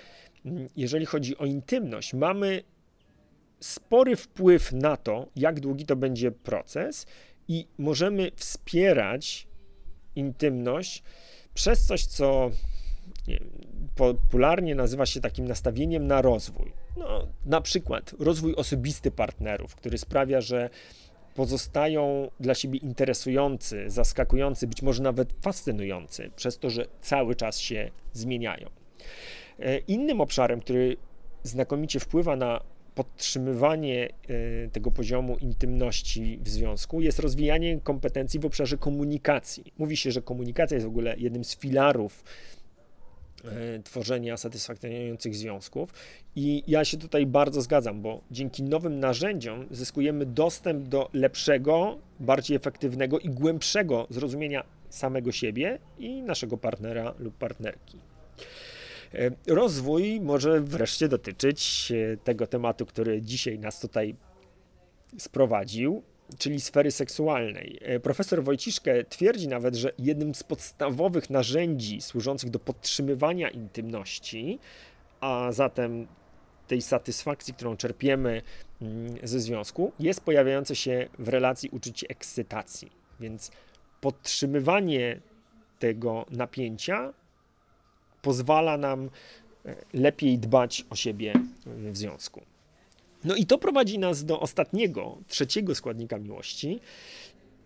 jeżeli 0.77 1.05
chodzi 1.05 1.37
o 1.37 1.45
intymność, 1.45 2.13
mamy 2.13 2.63
spory 3.61 4.15
wpływ 4.15 4.71
na 4.71 4.97
to, 4.97 5.27
jak 5.35 5.59
długi 5.59 5.85
to 5.85 5.95
będzie 5.95 6.31
proces, 6.31 7.05
i 7.47 7.67
możemy 7.77 8.31
wspierać 8.35 9.47
intymność 10.15 11.03
przez 11.53 11.85
coś, 11.85 12.05
co 12.05 12.51
nie, 13.27 13.39
popularnie 13.95 14.75
nazywa 14.75 15.05
się 15.05 15.21
takim 15.21 15.47
nastawieniem 15.47 16.07
na 16.07 16.21
rozwój. 16.21 16.73
No, 16.97 17.27
na 17.45 17.61
przykład 17.61 18.13
rozwój 18.19 18.55
osobisty 18.55 19.11
partnerów, 19.11 19.75
który 19.75 19.97
sprawia, 19.97 20.41
że 20.41 20.69
pozostają 21.35 22.31
dla 22.39 22.55
siebie 22.55 22.79
interesujący, 22.79 23.89
zaskakujący, 23.89 24.67
być 24.67 24.81
może 24.81 25.03
nawet 25.03 25.33
fascynujący, 25.41 26.31
przez 26.35 26.59
to, 26.59 26.69
że 26.69 26.85
cały 27.01 27.35
czas 27.35 27.59
się 27.59 27.91
zmieniają. 28.13 28.69
E, 29.59 29.77
innym 29.77 30.21
obszarem, 30.21 30.59
który 30.59 30.97
znakomicie 31.43 31.99
wpływa 31.99 32.35
na 32.35 32.61
podtrzymywanie 32.95 34.09
e, 34.09 34.69
tego 34.69 34.91
poziomu 34.91 35.37
intymności 35.37 36.39
w 36.41 36.49
związku 36.49 37.01
jest 37.01 37.19
rozwijanie 37.19 37.79
kompetencji 37.79 38.39
w 38.39 38.45
obszarze 38.45 38.77
komunikacji. 38.77 39.73
Mówi 39.77 39.97
się, 39.97 40.11
że 40.11 40.21
komunikacja 40.21 40.75
jest 40.75 40.85
w 40.85 40.89
ogóle 40.89 41.15
jednym 41.17 41.43
z 41.43 41.57
filarów 41.57 42.23
e, 43.43 43.79
tworzenia 43.83 44.37
satysfakcjonujących 44.37 45.35
związków. 45.35 45.93
I 46.35 46.63
ja 46.67 46.85
się 46.85 46.97
tutaj 46.97 47.25
bardzo 47.25 47.61
zgadzam, 47.61 48.01
bo 48.01 48.21
dzięki 48.31 48.63
nowym 48.63 48.99
narzędziom 48.99 49.65
zyskujemy 49.71 50.25
dostęp 50.25 50.87
do 50.87 51.09
lepszego, 51.13 51.97
bardziej 52.19 52.57
efektywnego 52.57 53.19
i 53.19 53.29
głębszego 53.29 54.07
zrozumienia 54.09 54.63
samego 54.89 55.31
siebie 55.31 55.79
i 55.99 56.21
naszego 56.21 56.57
partnera 56.57 57.13
lub 57.19 57.37
partnerki. 57.37 58.10
E, 59.13 59.31
rozwój 59.47 60.21
może 60.21 60.61
wreszcie 60.61 61.07
dotyczyć 61.07 61.91
e, 61.91 62.17
tego 62.17 62.47
tematu, 62.47 62.85
który 62.85 63.21
dzisiaj 63.21 63.59
nas 63.59 63.79
tutaj 63.79 64.15
sprowadził, 65.17 66.03
czyli 66.37 66.61
sfery 66.61 66.91
seksualnej. 66.91 67.79
E, 67.81 67.99
profesor 67.99 68.43
Wojciszkę 68.43 69.03
twierdzi 69.03 69.47
nawet, 69.47 69.75
że 69.75 69.91
jednym 69.99 70.35
z 70.35 70.43
podstawowych 70.43 71.29
narzędzi 71.29 72.01
służących 72.01 72.49
do 72.49 72.59
podtrzymywania 72.59 73.49
intymności, 73.49 74.59
a 75.19 75.51
zatem 75.51 76.07
tej 76.67 76.81
satysfakcji, 76.81 77.53
którą 77.53 77.77
czerpiemy 77.77 78.41
mm, 78.81 79.15
ze 79.23 79.39
związku, 79.39 79.91
jest 79.99 80.21
pojawiające 80.21 80.75
się 80.75 81.07
w 81.19 81.27
relacji 81.29 81.69
uczucie 81.69 82.07
ekscytacji. 82.09 82.91
Więc 83.19 83.51
podtrzymywanie 84.01 85.21
tego 85.79 86.25
napięcia 86.29 87.13
pozwala 88.21 88.77
nam 88.77 89.09
e, 89.65 89.75
lepiej 89.93 90.37
dbać 90.39 90.85
o 90.89 90.95
siebie 90.95 91.33
w 91.65 91.97
związku. 91.97 92.41
No 93.23 93.35
i 93.35 93.45
to 93.45 93.57
prowadzi 93.57 93.99
nas 93.99 94.25
do 94.25 94.39
ostatniego, 94.39 95.17
trzeciego 95.27 95.75
składnika 95.75 96.17
miłości, 96.17 96.79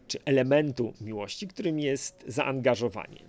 czy 0.08 0.20
elementu 0.26 0.94
miłości, 1.02 1.48
którym 1.48 1.80
jest 1.80 2.24
zaangażowanie. 2.28 3.20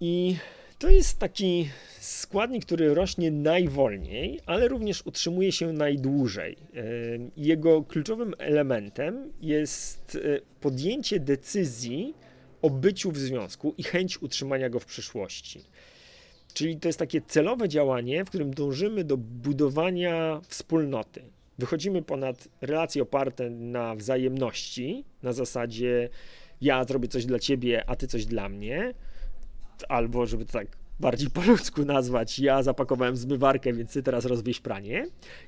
I 0.00 0.36
to 0.78 0.88
jest 0.88 1.18
taki 1.18 1.68
składnik, 2.00 2.64
który 2.64 2.94
rośnie 2.94 3.30
najwolniej, 3.30 4.40
ale 4.46 4.68
również 4.68 5.06
utrzymuje 5.06 5.52
się 5.52 5.72
najdłużej. 5.72 6.56
Jego 7.36 7.82
kluczowym 7.82 8.34
elementem 8.38 9.32
jest 9.40 10.18
podjęcie 10.60 11.20
decyzji 11.20 12.14
o 12.64 12.70
byciu 12.70 13.10
w 13.10 13.18
związku 13.18 13.74
i 13.78 13.82
chęć 13.82 14.22
utrzymania 14.22 14.70
go 14.70 14.80
w 14.80 14.84
przyszłości. 14.84 15.60
Czyli 16.54 16.76
to 16.76 16.88
jest 16.88 16.98
takie 16.98 17.20
celowe 17.20 17.68
działanie, 17.68 18.24
w 18.24 18.28
którym 18.28 18.54
dążymy 18.54 19.04
do 19.04 19.16
budowania 19.16 20.40
wspólnoty. 20.48 21.22
Wychodzimy 21.58 22.02
ponad 22.02 22.48
relacje 22.60 23.02
oparte 23.02 23.50
na 23.50 23.94
wzajemności, 23.94 25.04
na 25.22 25.32
zasadzie 25.32 26.08
ja 26.60 26.84
zrobię 26.84 27.08
coś 27.08 27.26
dla 27.26 27.38
ciebie, 27.38 27.84
a 27.86 27.96
ty 27.96 28.06
coś 28.06 28.26
dla 28.26 28.48
mnie, 28.48 28.94
albo 29.88 30.26
żeby 30.26 30.44
to 30.44 30.52
tak 30.52 30.66
bardziej 31.00 31.30
po 31.30 31.42
ludzku 31.42 31.84
nazwać, 31.84 32.38
ja 32.38 32.62
zapakowałem 32.62 33.16
zmywarkę, 33.16 33.72
więc 33.72 33.92
ty 33.92 34.02
teraz 34.02 34.24
rozwieź 34.24 34.60
pranie 34.60 35.06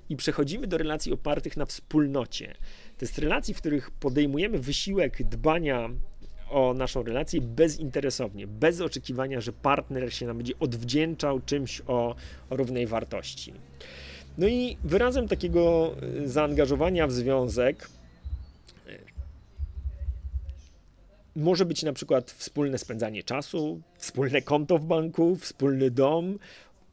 i 0.08 0.16
przechodzimy 0.16 0.66
do 0.66 0.78
relacji 0.78 1.12
opartych 1.12 1.56
na 1.56 1.66
wspólnocie. 1.66 2.54
To 2.98 3.04
jest 3.04 3.18
relacji, 3.18 3.54
w 3.54 3.58
których 3.58 3.90
podejmujemy 3.90 4.58
wysiłek 4.58 5.22
dbania 5.22 5.90
o 6.50 6.74
naszą 6.74 7.02
relację 7.02 7.40
bezinteresownie, 7.40 8.46
bez 8.46 8.80
oczekiwania, 8.80 9.40
że 9.40 9.52
partner 9.52 10.14
się 10.14 10.26
nam 10.26 10.36
będzie 10.36 10.58
odwdzięczał 10.58 11.40
czymś 11.40 11.82
o, 11.86 12.14
o 12.50 12.56
równej 12.56 12.86
wartości. 12.86 13.52
No 14.38 14.48
i 14.48 14.76
wyrazem 14.84 15.28
takiego 15.28 15.94
y, 16.24 16.28
zaangażowania 16.28 17.06
w 17.06 17.12
związek 17.12 17.88
y, 18.88 18.98
może 21.36 21.64
być 21.64 21.82
na 21.82 21.92
przykład 21.92 22.30
wspólne 22.30 22.78
spędzanie 22.78 23.22
czasu, 23.22 23.80
wspólne 23.98 24.42
konto 24.42 24.78
w 24.78 24.84
banku, 24.84 25.36
wspólny 25.36 25.90
dom, 25.90 26.38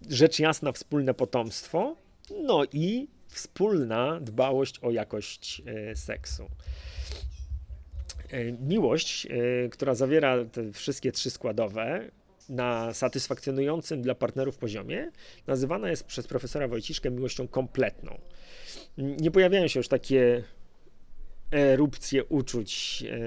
rzecz 0.09 0.39
jasna 0.39 0.71
wspólne 0.71 1.13
potomstwo, 1.13 1.95
no 2.43 2.63
i 2.73 3.07
wspólna 3.27 4.19
dbałość 4.21 4.79
o 4.79 4.91
jakość 4.91 5.61
y, 5.91 5.95
seksu. 5.95 6.49
Miłość, 8.59 9.27
która 9.71 9.95
zawiera 9.95 10.45
te 10.45 10.71
wszystkie 10.71 11.11
trzy 11.11 11.29
składowe, 11.29 12.09
na 12.49 12.93
satysfakcjonującym 12.93 14.01
dla 14.01 14.15
partnerów 14.15 14.57
poziomie 14.57 15.11
nazywana 15.47 15.89
jest 15.89 16.03
przez 16.03 16.27
profesora 16.27 16.67
Wojciszkę 16.67 17.11
miłością 17.11 17.47
kompletną. 17.47 18.19
Nie 18.97 19.31
pojawiają 19.31 19.67
się 19.67 19.79
już 19.79 19.87
takie 19.87 20.43
erupcje 21.51 22.23
uczuć 22.23 23.03
e, 23.09 23.17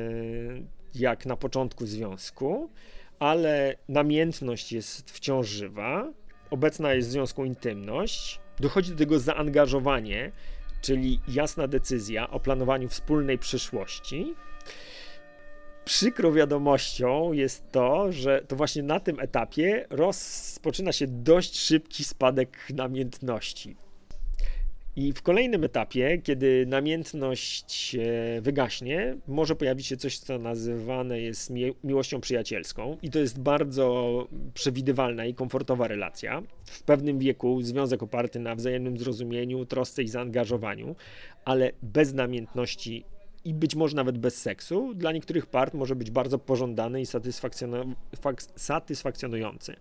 jak 0.94 1.26
na 1.26 1.36
początku 1.36 1.86
związku, 1.86 2.70
ale 3.18 3.76
namiętność 3.88 4.72
jest 4.72 5.10
wciąż 5.10 5.48
żywa, 5.48 6.12
obecna 6.50 6.94
jest 6.94 7.08
w 7.08 7.12
związku 7.12 7.44
intymność, 7.44 8.40
dochodzi 8.60 8.90
do 8.90 8.96
tego 8.96 9.18
zaangażowanie, 9.18 10.32
czyli 10.80 11.20
jasna 11.28 11.68
decyzja 11.68 12.30
o 12.30 12.40
planowaniu 12.40 12.88
wspólnej 12.88 13.38
przyszłości 13.38 14.34
Przykrą 15.86 16.32
wiadomością 16.32 17.32
jest 17.32 17.72
to, 17.72 18.12
że 18.12 18.42
to 18.48 18.56
właśnie 18.56 18.82
na 18.82 19.00
tym 19.00 19.20
etapie 19.20 19.86
rozpoczyna 19.90 20.92
się 20.92 21.06
dość 21.06 21.58
szybki 21.58 22.04
spadek 22.04 22.58
namiętności. 22.74 23.76
I 24.96 25.12
w 25.12 25.22
kolejnym 25.22 25.64
etapie, 25.64 26.18
kiedy 26.22 26.66
namiętność 26.66 27.96
wygaśnie, 28.40 29.16
może 29.28 29.56
pojawić 29.56 29.86
się 29.86 29.96
coś, 29.96 30.18
co 30.18 30.38
nazywane 30.38 31.20
jest 31.20 31.52
miłością 31.84 32.20
przyjacielską, 32.20 32.96
i 33.02 33.10
to 33.10 33.18
jest 33.18 33.40
bardzo 33.40 34.28
przewidywalna 34.54 35.26
i 35.26 35.34
komfortowa 35.34 35.88
relacja. 35.88 36.42
W 36.64 36.82
pewnym 36.82 37.18
wieku 37.18 37.62
związek 37.62 38.02
oparty 38.02 38.40
na 38.40 38.54
wzajemnym 38.54 38.98
zrozumieniu, 38.98 39.66
trosce 39.66 40.02
i 40.02 40.08
zaangażowaniu, 40.08 40.96
ale 41.44 41.72
bez 41.82 42.14
namiętności 42.14 43.04
i 43.46 43.54
być 43.54 43.74
może 43.74 43.96
nawet 43.96 44.18
bez 44.18 44.42
seksu, 44.42 44.94
dla 44.94 45.12
niektórych 45.12 45.46
part 45.46 45.74
może 45.74 45.96
być 45.96 46.10
bardzo 46.10 46.38
pożądany 46.38 47.00
i 47.00 47.06
satysfakcjonujący. 48.56 49.76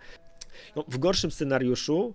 No, 0.76 0.84
w 0.88 0.98
gorszym 0.98 1.32
scenariuszu 1.32 2.14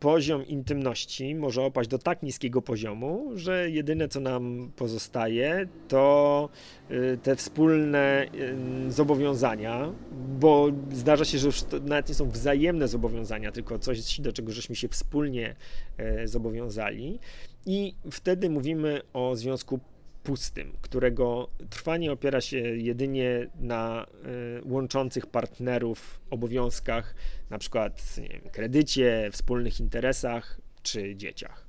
poziom 0.00 0.46
intymności 0.46 1.34
może 1.34 1.62
opaść 1.62 1.88
do 1.88 1.98
tak 1.98 2.22
niskiego 2.22 2.62
poziomu, 2.62 3.30
że 3.34 3.70
jedyne 3.70 4.08
co 4.08 4.20
nam 4.20 4.72
pozostaje 4.76 5.68
to 5.88 6.48
y, 6.90 7.18
te 7.22 7.36
wspólne 7.36 8.26
y, 8.88 8.92
zobowiązania, 8.92 9.92
bo 10.40 10.68
zdarza 10.92 11.24
się, 11.24 11.38
że 11.38 11.46
już 11.46 11.62
to 11.62 11.80
nawet 11.80 12.08
nie 12.08 12.14
są 12.14 12.30
wzajemne 12.30 12.88
zobowiązania, 12.88 13.52
tylko 13.52 13.78
coś, 13.78 14.20
do 14.20 14.32
czego 14.32 14.52
żeśmy 14.52 14.76
się 14.76 14.88
wspólnie 14.88 15.56
y, 16.22 16.28
zobowiązali. 16.28 17.18
I 17.66 17.94
wtedy 18.10 18.50
mówimy 18.50 19.00
o 19.12 19.36
związku 19.36 19.80
pustym, 20.28 20.72
którego 20.80 21.48
trwanie 21.70 22.12
opiera 22.12 22.40
się 22.40 22.58
jedynie 22.58 23.46
na 23.60 24.06
y, 24.64 24.68
łączących 24.68 25.26
partnerów 25.26 26.20
obowiązkach, 26.30 27.14
na 27.50 27.58
przykład 27.58 28.02
wiem, 28.16 28.40
kredycie, 28.52 29.28
wspólnych 29.32 29.80
interesach 29.80 30.60
czy 30.82 31.16
dzieciach. 31.16 31.66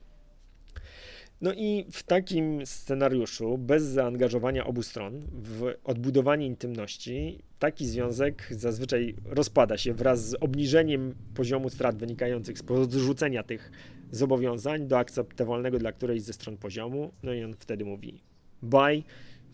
No 1.41 1.53
i 1.53 1.85
w 1.91 2.03
takim 2.03 2.65
scenariuszu, 2.65 3.57
bez 3.57 3.83
zaangażowania 3.83 4.65
obu 4.65 4.83
stron 4.83 5.21
w 5.31 5.73
odbudowanie 5.83 6.45
intymności, 6.45 7.43
taki 7.59 7.87
związek 7.87 8.47
zazwyczaj 8.51 9.15
rozpada 9.25 9.77
się 9.77 9.93
wraz 9.93 10.29
z 10.29 10.33
obniżeniem 10.33 11.15
poziomu 11.35 11.69
strat 11.69 11.97
wynikających 11.97 12.59
z 12.59 12.63
podrzucenia 12.63 13.43
tych 13.43 13.71
zobowiązań 14.11 14.87
do 14.87 14.97
akceptowalnego 14.97 15.79
dla 15.79 15.91
którejś 15.91 16.21
ze 16.21 16.33
stron 16.33 16.57
poziomu. 16.57 17.11
No 17.23 17.33
i 17.33 17.43
on 17.43 17.53
wtedy 17.53 17.85
mówi: 17.85 18.28
bye, 18.61 19.03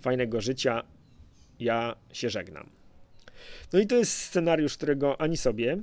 fajnego 0.01 0.41
życia, 0.41 0.83
ja 1.59 1.95
się 2.13 2.29
żegnam. 2.29 2.69
No 3.73 3.79
i 3.79 3.87
to 3.87 3.95
jest 3.95 4.11
scenariusz, 4.11 4.77
którego 4.77 5.21
ani 5.21 5.37
sobie, 5.37 5.77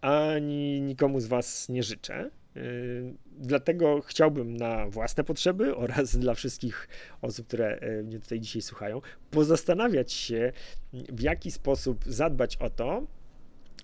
ani 0.00 0.80
nikomu 0.80 1.20
z 1.20 1.26
Was 1.26 1.68
nie 1.68 1.82
życzę. 1.82 2.30
Yy, 2.54 3.14
dlatego 3.38 4.00
chciałbym 4.00 4.56
na 4.56 4.86
własne 4.88 5.24
potrzeby 5.24 5.76
oraz 5.84 6.16
dla 6.16 6.34
wszystkich 6.34 6.88
osób, 7.22 7.46
które 7.46 7.78
yy, 7.82 8.02
mnie 8.02 8.18
tutaj 8.20 8.40
dzisiaj 8.40 8.62
słuchają, 8.62 9.00
pozastanawiać 9.30 10.12
się, 10.12 10.52
w 10.92 11.20
jaki 11.20 11.50
sposób 11.50 12.04
zadbać 12.06 12.56
o 12.56 12.70
to, 12.70 13.06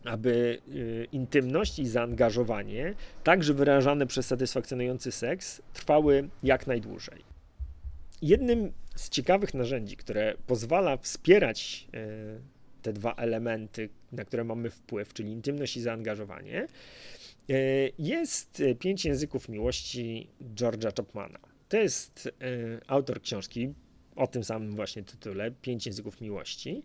aby 0.05 0.59
yy, 0.69 1.07
intymność 1.13 1.79
i 1.79 1.87
zaangażowanie, 1.87 2.95
także 3.25 3.55
wyrażane 3.55 4.07
przez 4.07 4.27
satysfakcjonujący 4.27 5.13
seks, 5.13 5.63
trwały 5.73 6.29
jak 6.43 6.67
najdłużej. 6.67 7.28
Jednym 8.23 8.73
z 8.97 9.09
ciekawych 9.09 9.55
narzędzi, 9.55 9.97
które 9.97 10.35
pozwala 10.47 10.97
wspierać 10.97 11.89
e, 11.95 12.07
te 12.83 12.93
dwa 12.93 13.15
elementy, 13.15 13.89
na 14.13 14.25
które 14.25 14.45
mamy 14.45 14.71
wpływ, 14.71 15.15
czyli 15.15 15.33
intymność 15.33 15.77
i 15.77 15.81
zaangażowanie, 15.81 16.67
e, 17.51 17.55
jest 17.99 18.63
Pięć 18.79 19.05
Języków 19.05 19.49
Miłości 19.49 20.29
George'a 20.55 20.97
Chapmana. 20.97 21.39
To 21.69 21.77
jest 21.77 22.27
e, 22.27 22.31
autor 22.87 23.23
książki 23.23 23.75
o 24.19 24.27
tym 24.27 24.45
samym 24.45 24.77
właśnie 24.77 25.03
tytule, 25.03 25.51
Pięć 25.51 25.87
Języków 25.87 26.21
Miłości. 26.21 26.83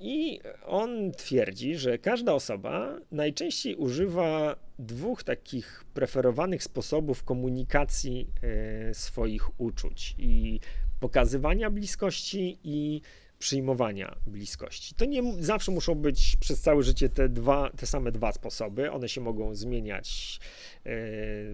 I 0.00 0.40
on 0.66 1.12
twierdzi, 1.12 1.76
że 1.76 1.98
każda 1.98 2.34
osoba 2.34 2.98
najczęściej 3.10 3.76
używa 3.76 4.56
dwóch 4.78 5.24
takich 5.24 5.84
preferowanych 5.94 6.62
sposobów 6.62 7.24
komunikacji 7.24 8.26
e, 8.42 8.94
swoich 8.94 9.60
uczuć 9.60 10.14
i 10.18 10.60
pokazywania 11.00 11.70
bliskości 11.70 12.58
i 12.64 13.00
przyjmowania 13.42 14.16
bliskości. 14.26 14.94
To 14.94 15.04
nie 15.04 15.22
zawsze 15.38 15.72
muszą 15.72 15.94
być 15.94 16.36
przez 16.40 16.60
całe 16.60 16.82
życie 16.82 17.08
te, 17.08 17.28
dwa, 17.28 17.70
te 17.76 17.86
same 17.86 18.12
dwa 18.12 18.32
sposoby. 18.32 18.90
One 18.90 19.08
się 19.08 19.20
mogą 19.20 19.54
zmieniać 19.54 20.38
e, 20.40 20.90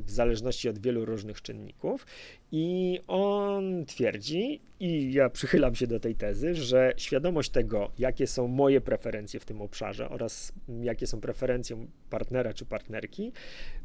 w 0.00 0.10
zależności 0.10 0.68
od 0.68 0.78
wielu 0.78 1.04
różnych 1.04 1.42
czynników. 1.42 2.06
I 2.52 3.00
on 3.06 3.86
twierdzi, 3.86 4.60
i 4.80 5.12
ja 5.12 5.30
przychylam 5.30 5.74
się 5.74 5.86
do 5.86 6.00
tej 6.00 6.14
tezy, 6.14 6.54
że 6.54 6.92
świadomość 6.96 7.50
tego, 7.50 7.90
jakie 7.98 8.26
są 8.26 8.48
moje 8.48 8.80
preferencje 8.80 9.40
w 9.40 9.44
tym 9.44 9.62
obszarze 9.62 10.08
oraz 10.08 10.52
jakie 10.82 11.06
są 11.06 11.20
preferencje 11.20 11.86
partnera 12.10 12.54
czy 12.54 12.64
partnerki, 12.64 13.32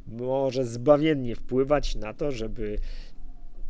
może 0.07 0.65
zbawiennie 0.65 1.35
wpływać 1.35 1.95
na 1.95 2.13
to, 2.13 2.31
żeby 2.31 2.77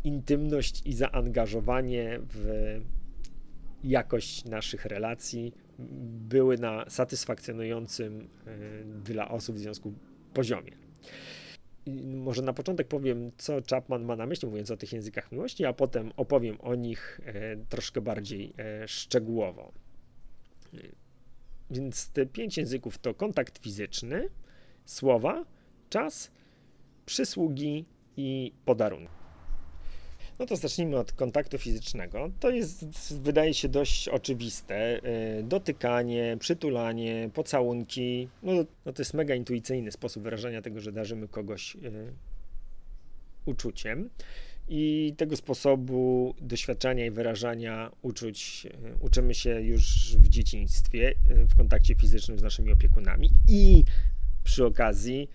intymność 0.03 0.81
i 0.85 0.93
zaangażowanie 0.93 2.19
w 2.21 2.79
jakość 3.83 4.45
naszych 4.45 4.85
relacji 4.85 5.53
były 6.29 6.57
na 6.57 6.89
satysfakcjonującym 6.89 8.29
e, 8.45 8.83
dla 9.03 9.29
osób 9.29 9.55
w 9.55 9.59
związku 9.59 9.93
poziomie. 10.33 10.71
Może 12.03 12.41
na 12.41 12.53
początek 12.53 12.87
powiem, 12.87 13.31
co 13.37 13.53
Chapman 13.69 14.03
ma 14.03 14.15
na 14.15 14.25
myśli, 14.25 14.47
mówiąc 14.47 14.71
o 14.71 14.77
tych 14.77 14.93
językach 14.93 15.31
miłości, 15.31 15.65
a 15.65 15.73
potem 15.73 16.11
opowiem 16.17 16.61
o 16.61 16.75
nich 16.75 17.19
e, 17.25 17.57
troszkę 17.57 18.01
bardziej 18.01 18.53
e, 18.57 18.87
szczegółowo. 18.87 19.71
Więc 21.71 22.09
te 22.09 22.25
pięć 22.25 22.57
języków 22.57 22.97
to 22.97 23.13
kontakt 23.13 23.57
fizyczny, 23.57 24.29
słowa, 24.85 25.45
czas, 25.89 26.31
przysługi 27.05 27.85
i 28.17 28.53
podarunki. 28.65 29.22
No 30.39 30.45
to 30.45 30.55
zacznijmy 30.55 30.97
od 30.97 31.11
kontaktu 31.11 31.57
fizycznego. 31.57 32.31
To 32.39 32.49
jest, 32.49 32.85
wydaje 33.21 33.53
się, 33.53 33.69
dość 33.69 34.07
oczywiste. 34.07 34.97
Y, 35.39 35.43
dotykanie, 35.43 36.37
przytulanie, 36.39 37.29
pocałunki. 37.33 38.27
No, 38.43 38.53
no 38.85 38.93
to 38.93 39.01
jest 39.01 39.13
mega 39.13 39.35
intuicyjny 39.35 39.91
sposób 39.91 40.23
wyrażania 40.23 40.61
tego, 40.61 40.79
że 40.79 40.91
darzymy 40.91 41.27
kogoś 41.27 41.75
y, 41.75 42.13
uczuciem. 43.45 44.09
I 44.69 45.13
tego 45.17 45.35
sposobu 45.35 46.33
doświadczania 46.41 47.05
i 47.05 47.11
wyrażania 47.11 47.91
uczuć 48.01 48.67
y, 48.93 48.95
uczymy 48.99 49.33
się 49.33 49.61
już 49.61 50.15
w 50.17 50.29
dzieciństwie, 50.29 51.13
w 51.29 51.55
kontakcie 51.57 51.95
fizycznym 51.95 52.39
z 52.39 52.43
naszymi 52.43 52.71
opiekunami. 52.71 53.29
I 53.47 53.83
przy 54.43 54.65
okazji 54.65 55.29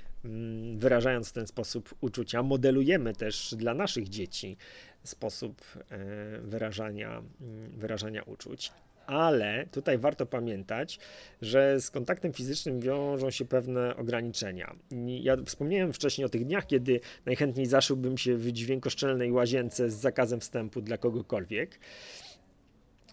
wyrażając 0.76 1.28
w 1.28 1.32
ten 1.32 1.46
sposób 1.46 1.94
uczucia, 2.00 2.42
modelujemy 2.42 3.14
też 3.14 3.54
dla 3.58 3.74
naszych 3.74 4.08
dzieci 4.08 4.56
sposób 5.04 5.62
e, 5.76 5.98
wyrażania, 6.40 7.22
mm, 7.40 7.70
wyrażania 7.70 8.22
uczuć. 8.22 8.72
Ale 9.06 9.66
tutaj 9.66 9.98
warto 9.98 10.26
pamiętać, 10.26 10.98
że 11.42 11.80
z 11.80 11.90
kontaktem 11.90 12.32
fizycznym 12.32 12.80
wiążą 12.80 13.30
się 13.30 13.44
pewne 13.44 13.96
ograniczenia. 13.96 14.74
Ja 15.06 15.36
wspomniałem 15.46 15.92
wcześniej 15.92 16.24
o 16.24 16.28
tych 16.28 16.44
dniach, 16.44 16.66
kiedy 16.66 17.00
najchętniej 17.26 17.66
zaszyłbym 17.66 18.18
się 18.18 18.36
w 18.36 18.52
dźwiękoszczelnej 18.52 19.32
łazience 19.32 19.90
z 19.90 19.94
zakazem 19.94 20.40
wstępu 20.40 20.80
dla 20.80 20.98
kogokolwiek 20.98 21.78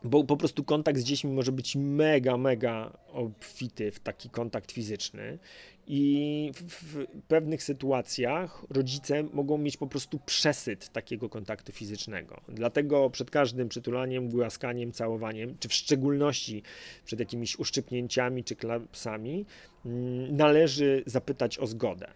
bo 0.05 0.23
po 0.23 0.37
prostu 0.37 0.63
kontakt 0.63 0.99
z 0.99 1.03
dziećmi 1.03 1.31
może 1.31 1.51
być 1.51 1.75
mega, 1.75 2.37
mega 2.37 2.97
obfity 3.07 3.91
w 3.91 3.99
taki 3.99 4.29
kontakt 4.29 4.71
fizyczny 4.71 5.39
i 5.87 6.51
w, 6.55 7.05
pewnych 7.27 7.63
sytuacjach 7.63 8.65
rodzice 8.69 9.23
mogą 9.23 9.57
mieć 9.57 9.77
po 9.77 9.87
prostu 9.87 10.19
przesyt 10.25 10.89
takiego 10.89 11.29
kontaktu 11.29 11.71
fizycznego. 11.71 12.41
Dlatego 12.49 13.09
przed 13.09 13.31
każdym 13.31 13.69
przytulaniem, 13.69 14.29
głaskaniem, 14.29 14.91
całowaniem, 14.91 15.57
czy 15.59 15.67
w 15.67 15.73
szczególności 15.73 16.63
przed 17.05 17.19
jakimiś 17.19 17.59
uszczypnięciami 17.59 18.43
czy 18.43 18.55
klapsami, 18.55 19.45
mm, 19.85 20.37
należy 20.37 21.03
zapytać 21.05 21.59
o 21.59 21.67
zgodę. 21.67 22.07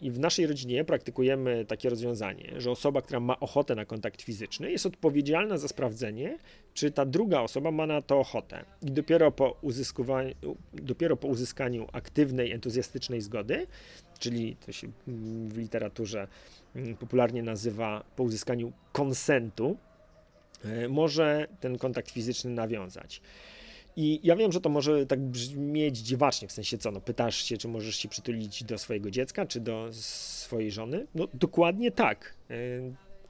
I 0.00 0.10
w 0.10 0.18
naszej 0.18 0.46
rodzinie 0.46 0.84
praktykujemy 0.84 1.64
takie 1.64 1.90
rozwiązanie, 1.90 2.52
że 2.56 2.70
osoba, 2.70 3.02
która 3.02 3.20
ma 3.20 3.40
ochotę 3.40 3.74
na 3.74 3.84
kontakt 3.84 4.22
fizyczny, 4.22 4.70
jest 4.70 4.86
odpowiedzialna 4.86 5.58
za 5.58 5.68
sprawdzenie, 5.68 6.38
czy 6.74 6.90
ta 6.90 7.06
druga 7.06 7.40
osoba 7.40 7.70
ma 7.70 7.86
na 7.86 8.02
to 8.02 8.18
ochotę. 8.20 8.64
I 8.82 8.90
dopiero 8.90 9.32
po, 9.32 9.60
dopiero 10.72 11.16
po 11.16 11.28
uzyskaniu 11.28 11.86
aktywnej, 11.92 12.52
entuzjastycznej 12.52 13.20
zgody, 13.20 13.66
czyli 14.18 14.56
to 14.66 14.72
się 14.72 14.88
w 15.06 15.58
literaturze 15.58 16.28
mm, 16.76 16.96
popularnie 16.96 17.42
nazywa 17.42 18.04
po 18.16 18.22
uzyskaniu 18.22 18.72
konsentu, 18.92 19.76
e, 20.64 20.88
może 20.88 21.48
ten 21.60 21.78
kontakt 21.78 22.10
fizyczny 22.10 22.50
nawiązać. 22.50 23.20
I 23.96 24.20
ja 24.22 24.36
wiem, 24.36 24.52
że 24.52 24.60
to 24.60 24.68
może 24.68 25.06
tak 25.06 25.20
brzmieć 25.20 25.98
dziwacznie, 25.98 26.48
w 26.48 26.52
sensie 26.52 26.78
co, 26.78 26.90
no 26.90 27.00
pytasz 27.00 27.44
się, 27.44 27.56
czy 27.56 27.68
możesz 27.68 27.96
się 27.96 28.08
przytulić 28.08 28.64
do 28.64 28.78
swojego 28.78 29.10
dziecka, 29.10 29.46
czy 29.46 29.60
do 29.60 29.88
swojej 29.92 30.70
żony? 30.70 31.06
No 31.14 31.28
dokładnie 31.34 31.90
tak. 31.90 32.34
E, 32.50 32.54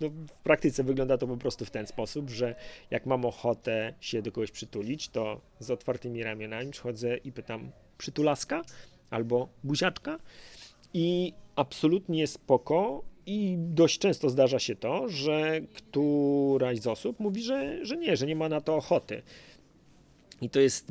no, 0.00 0.10
w 0.10 0.40
praktyce 0.42 0.84
wygląda 0.84 1.18
to 1.18 1.26
po 1.26 1.36
prostu 1.36 1.64
w 1.64 1.70
ten 1.70 1.86
sposób, 1.86 2.30
że 2.30 2.54
jak 2.90 3.06
mam 3.06 3.24
ochotę 3.24 3.94
się 4.00 4.22
do 4.22 4.32
kogoś 4.32 4.50
przytulić, 4.50 5.08
to 5.08 5.40
z 5.58 5.70
otwartymi 5.70 6.22
ramionami 6.22 6.70
przychodzę 6.70 7.16
i 7.16 7.32
pytam 7.32 7.70
przytulaska 7.98 8.62
albo 9.10 9.48
buziaczka 9.64 10.18
i 10.94 11.32
absolutnie 11.56 12.26
spoko 12.26 13.04
i 13.26 13.56
dość 13.58 13.98
często 13.98 14.30
zdarza 14.30 14.58
się 14.58 14.76
to, 14.76 15.08
że 15.08 15.60
któraś 15.74 16.78
z 16.78 16.86
osób 16.86 17.20
mówi, 17.20 17.42
że, 17.42 17.84
że 17.84 17.96
nie, 17.96 18.16
że 18.16 18.26
nie 18.26 18.36
ma 18.36 18.48
na 18.48 18.60
to 18.60 18.76
ochoty. 18.76 19.22
I 20.40 20.50
to 20.50 20.60
jest 20.60 20.90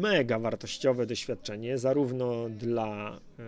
mega 0.00 0.38
wartościowe 0.38 1.06
doświadczenie, 1.06 1.78
zarówno 1.78 2.48
dla 2.48 3.20
e, 3.38 3.42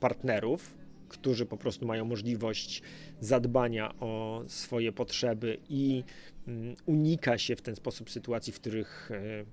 partnerów, 0.00 0.74
którzy 1.08 1.46
po 1.46 1.56
prostu 1.56 1.86
mają 1.86 2.04
możliwość 2.04 2.82
zadbania 3.20 3.94
o 4.00 4.42
swoje 4.46 4.92
potrzeby 4.92 5.58
i 5.68 6.04
mm, 6.48 6.76
unika 6.86 7.38
się 7.38 7.56
w 7.56 7.62
ten 7.62 7.76
sposób 7.76 8.10
sytuacji, 8.10 8.52
w 8.52 8.60
których 8.60 9.10
e, 9.10 9.44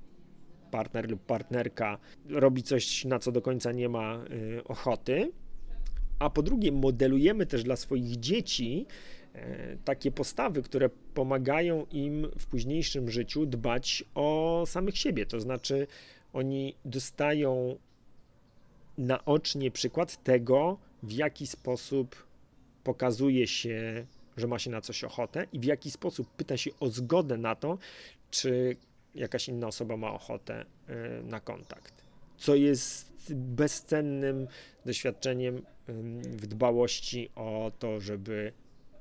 partner 0.71 1.09
lub 1.09 1.21
partnerka 1.21 1.97
robi 2.30 2.63
coś, 2.63 3.05
na 3.05 3.19
co 3.19 3.32
do 3.32 3.41
końca 3.41 3.71
nie 3.71 3.89
ma 3.89 4.15
e, 4.15 4.63
ochoty. 4.63 5.32
A 6.19 6.30
po 6.30 6.43
drugie, 6.43 6.71
modelujemy 6.71 7.45
też 7.45 7.63
dla 7.63 7.76
swoich 7.76 8.19
dzieci 8.19 8.86
takie 9.86 10.11
postawy, 10.11 10.61
które 10.61 10.89
pomagają 10.89 11.86
im 11.91 12.27
w 12.39 12.45
późniejszym 12.45 13.09
życiu 13.09 13.45
dbać 13.45 14.03
o 14.15 14.63
samych 14.67 14.97
siebie. 14.97 15.25
To 15.25 15.39
znaczy, 15.39 15.88
oni 16.33 16.75
dostają 16.86 17.77
naocznie 18.97 19.71
przykład 19.71 20.23
tego, 20.23 20.77
w 21.03 21.11
jaki 21.11 21.47
sposób 21.47 22.25
pokazuje 22.83 23.47
się, 23.47 24.05
że 24.38 24.47
ma 24.47 24.59
się 24.59 24.71
na 24.71 24.81
coś 24.81 25.03
ochotę 25.03 25.47
i 25.53 25.59
w 25.59 25.63
jaki 25.63 25.91
sposób 25.91 26.29
pyta 26.29 26.57
się 26.57 26.71
o 26.79 26.89
zgodę 26.89 27.38
na 27.38 27.55
to, 27.55 27.77
czy 28.31 28.75
jakaś 29.15 29.47
inna 29.47 29.67
osoba 29.67 29.97
ma 29.97 30.13
ochotę 30.13 30.65
e, 30.88 31.23
na 31.23 31.39
kontakt. 31.39 31.93
Co 32.38 32.55
jest 32.55 33.33
bezcennym 33.33 34.47
doświadczeniem 34.86 35.61
w 36.21 36.47
dbałości 36.47 37.29
o 37.36 37.71
to, 37.79 37.99
żeby 37.99 38.51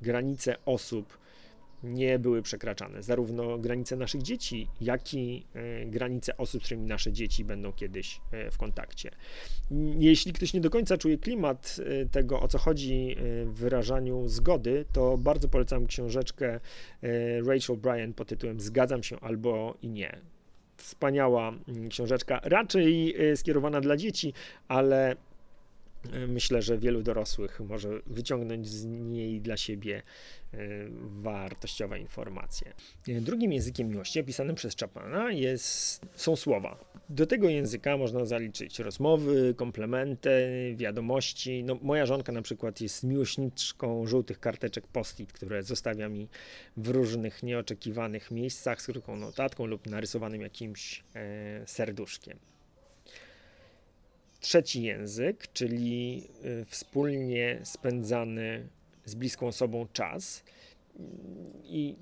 granice 0.02 0.56
osób 0.64 1.18
nie 1.84 2.18
były 2.18 2.42
przekraczane. 2.42 3.02
Zarówno 3.02 3.58
granice 3.58 3.96
naszych 3.96 4.22
dzieci, 4.22 4.68
jak 4.80 5.14
i 5.14 5.46
e, 5.54 5.86
granice 5.86 6.36
osób, 6.36 6.62
z 6.62 6.64
którymi 6.64 6.86
nasze 6.86 7.12
dzieci 7.12 7.44
będą 7.44 7.72
kiedyś 7.72 8.20
e, 8.32 8.50
w 8.50 8.58
kontakcie. 8.58 9.10
Jeśli 9.98 10.32
ktoś 10.32 10.52
nie 10.52 10.60
do 10.60 10.70
końca 10.70 10.96
czuje 10.96 11.18
klimat 11.18 11.76
e, 12.02 12.06
tego, 12.06 12.40
o 12.40 12.48
co 12.48 12.58
chodzi 12.58 13.16
w 13.44 13.54
wyrażaniu 13.54 14.28
zgody, 14.28 14.84
to 14.92 15.18
bardzo 15.18 15.48
polecam 15.48 15.86
książeczkę 15.86 16.60
Rachel 17.46 17.76
Bryan 17.76 18.12
pod 18.12 18.28
tytułem 18.28 18.60
Zgadzam 18.60 19.02
się 19.02 19.20
albo 19.20 19.74
i 19.82 19.88
nie. 19.88 20.18
Wspaniała 20.76 21.48
mm, 21.48 21.88
książeczka, 21.88 22.40
raczej 22.44 23.14
skierowana 23.36 23.80
dla 23.80 23.96
dzieci, 23.96 24.32
ale 24.68 25.16
myślę, 26.28 26.62
że 26.62 26.78
wielu 26.78 27.02
dorosłych 27.02 27.60
może 27.60 28.00
wyciągnąć 28.06 28.68
z 28.68 28.84
niej 28.84 29.40
dla 29.40 29.56
siebie 29.56 30.02
e, 30.52 30.58
wartościowe 31.00 32.00
informacje. 32.00 32.72
Drugim 33.06 33.52
językiem 33.52 33.88
miłości 33.88 34.20
opisanym 34.20 34.56
przez 34.56 34.76
Chapmana 34.76 35.32
jest, 35.32 36.06
są 36.14 36.36
słowa. 36.36 36.84
Do 37.08 37.26
tego 37.26 37.48
języka 37.48 37.96
można 37.96 38.24
zaliczyć 38.24 38.78
rozmowy, 38.78 39.54
komplementy, 39.56 40.30
wiadomości. 40.76 41.64
No, 41.64 41.78
moja 41.82 42.06
żonka 42.06 42.32
na 42.32 42.42
przykład 42.42 42.80
jest 42.80 43.04
miłośniczką 43.04 44.06
żółtych 44.06 44.40
karteczek 44.40 44.86
post-it, 44.86 45.32
które 45.32 45.62
zostawia 45.62 46.08
mi 46.08 46.28
w 46.76 46.88
różnych 46.88 47.42
nieoczekiwanych 47.42 48.30
miejscach 48.30 48.82
z 48.82 48.86
krótką 48.86 49.16
notatką 49.16 49.66
lub 49.66 49.86
narysowanym 49.86 50.40
jakimś 50.40 51.04
e, 51.14 51.62
serduszkiem 51.66 52.53
trzeci 54.44 54.82
język, 54.82 55.52
czyli 55.52 56.22
y, 56.44 56.64
wspólnie 56.64 57.60
spędzany 57.62 58.68
z 59.04 59.14
bliską 59.14 59.46
osobą 59.46 59.86
czas. 59.92 60.42
I 61.64 61.94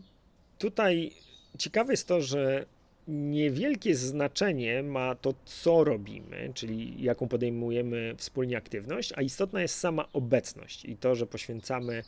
tutaj 0.59 1.13
ciekawe 1.59 1.93
jest 1.93 2.09
to, 2.09 2.21
że 2.21 2.67
niewielkie 3.09 3.95
znaczenie 3.95 4.83
ma 4.83 5.15
to, 5.15 5.35
co 5.45 5.85
robimy, 5.85 6.51
czyli 6.55 7.03
jaką 7.03 7.29
podejmujemy 7.29 8.15
wspólnie 8.19 8.57
aktywność, 8.57 9.13
a 9.17 9.23
istotna 9.23 9.63
jest 9.63 9.79
sama 9.79 10.09
obecność 10.13 10.85
i 10.85 10.97
to, 10.97 11.15
że 11.15 11.27
poświęcamy 11.27 12.03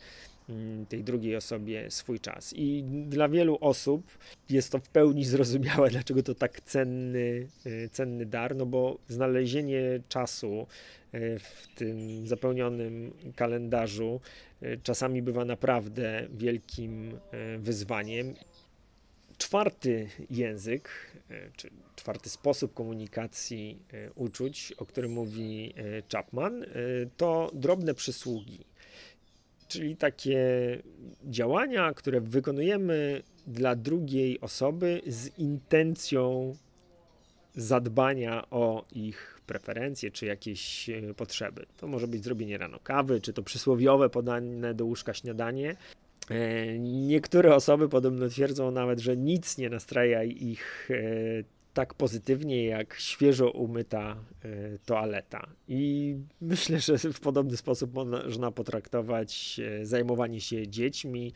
tej 0.89 1.03
drugiej 1.03 1.35
osobie 1.35 1.91
swój 1.91 2.19
czas. 2.19 2.53
I 2.53 2.83
dla 3.07 3.29
wielu 3.29 3.57
osób 3.61 4.17
jest 4.49 4.71
to 4.71 4.79
w 4.79 4.89
pełni 4.89 5.25
zrozumiałe, 5.25 5.89
dlaczego 5.95 6.23
to 6.23 6.35
tak 6.35 6.61
cenny, 6.61 7.47
y, 7.65 7.89
cenny 7.91 8.25
dar, 8.25 8.55
no 8.55 8.65
bo 8.65 8.97
znalezienie 9.07 9.81
czasu 10.09 10.67
y, 11.13 11.39
w 11.39 11.67
tym 11.75 12.27
zapełnionym 12.27 13.13
kalendarzu 13.35 14.21
y, 14.63 14.79
czasami 14.83 15.21
bywa 15.21 15.45
naprawdę 15.45 16.27
wielkim 16.33 17.19
wyzwaniem. 17.59 18.33
Czwarty 19.37 20.09
język, 20.29 20.89
czy 21.55 21.69
czwarty 21.95 22.29
sposób 22.29 22.73
komunikacji 22.73 23.79
uczuć, 24.15 24.71
o 24.77 24.85
którym 24.85 25.11
mówi 25.11 25.73
Chapman, 26.11 26.65
to 27.17 27.51
drobne 27.53 27.93
przysługi 27.93 28.65
czyli 29.75 29.95
takie 29.97 30.39
działania, 31.23 31.93
które 31.93 32.21
wykonujemy 32.21 33.21
dla 33.47 33.75
drugiej 33.75 34.41
osoby 34.41 35.01
z 35.07 35.37
intencją 35.37 36.55
zadbania 37.55 38.49
o 38.49 38.85
ich 38.91 39.41
preferencje 39.47 40.11
czy 40.11 40.25
jakieś 40.25 40.89
e, 40.89 41.13
potrzeby. 41.13 41.65
To 41.77 41.87
może 41.87 42.07
być 42.07 42.23
zrobienie 42.23 42.57
rano 42.57 42.79
kawy, 42.79 43.21
czy 43.21 43.33
to 43.33 43.43
przysłowiowe 43.43 44.09
podane 44.09 44.73
do 44.73 44.85
łóżka 44.85 45.13
śniadanie. 45.13 45.75
E, 46.29 46.79
niektóre 46.79 47.55
osoby 47.55 47.89
podobno 47.89 48.29
twierdzą 48.29 48.71
nawet, 48.71 48.99
że 48.99 49.17
nic 49.17 49.57
nie 49.57 49.69
nastraja 49.69 50.23
ich 50.23 50.89
e, 50.91 51.54
tak 51.75 51.93
pozytywnie 51.93 52.65
jak 52.65 52.95
świeżo 52.99 53.51
umyta 53.51 54.15
toaleta. 54.85 55.47
I 55.67 56.15
myślę, 56.41 56.79
że 56.79 56.97
w 56.97 57.19
podobny 57.19 57.57
sposób 57.57 57.93
można 57.93 58.51
potraktować 58.51 59.59
zajmowanie 59.83 60.41
się 60.41 60.67
dziećmi 60.67 61.33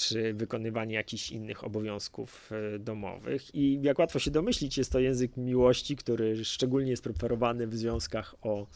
czy 0.00 0.34
wykonywanie 0.34 0.94
jakichś 0.94 1.30
innych 1.30 1.64
obowiązków 1.64 2.50
e, 2.52 2.78
domowych. 2.78 3.54
I 3.54 3.78
jak 3.82 3.98
łatwo 3.98 4.18
się 4.18 4.30
domyślić, 4.30 4.78
jest 4.78 4.92
to 4.92 4.98
język 4.98 5.36
miłości, 5.36 5.96
który 5.96 6.44
szczególnie 6.44 6.90
jest 6.90 7.02
preferowany 7.02 7.66
w 7.66 7.76
związkach 7.76 8.34
o 8.42 8.66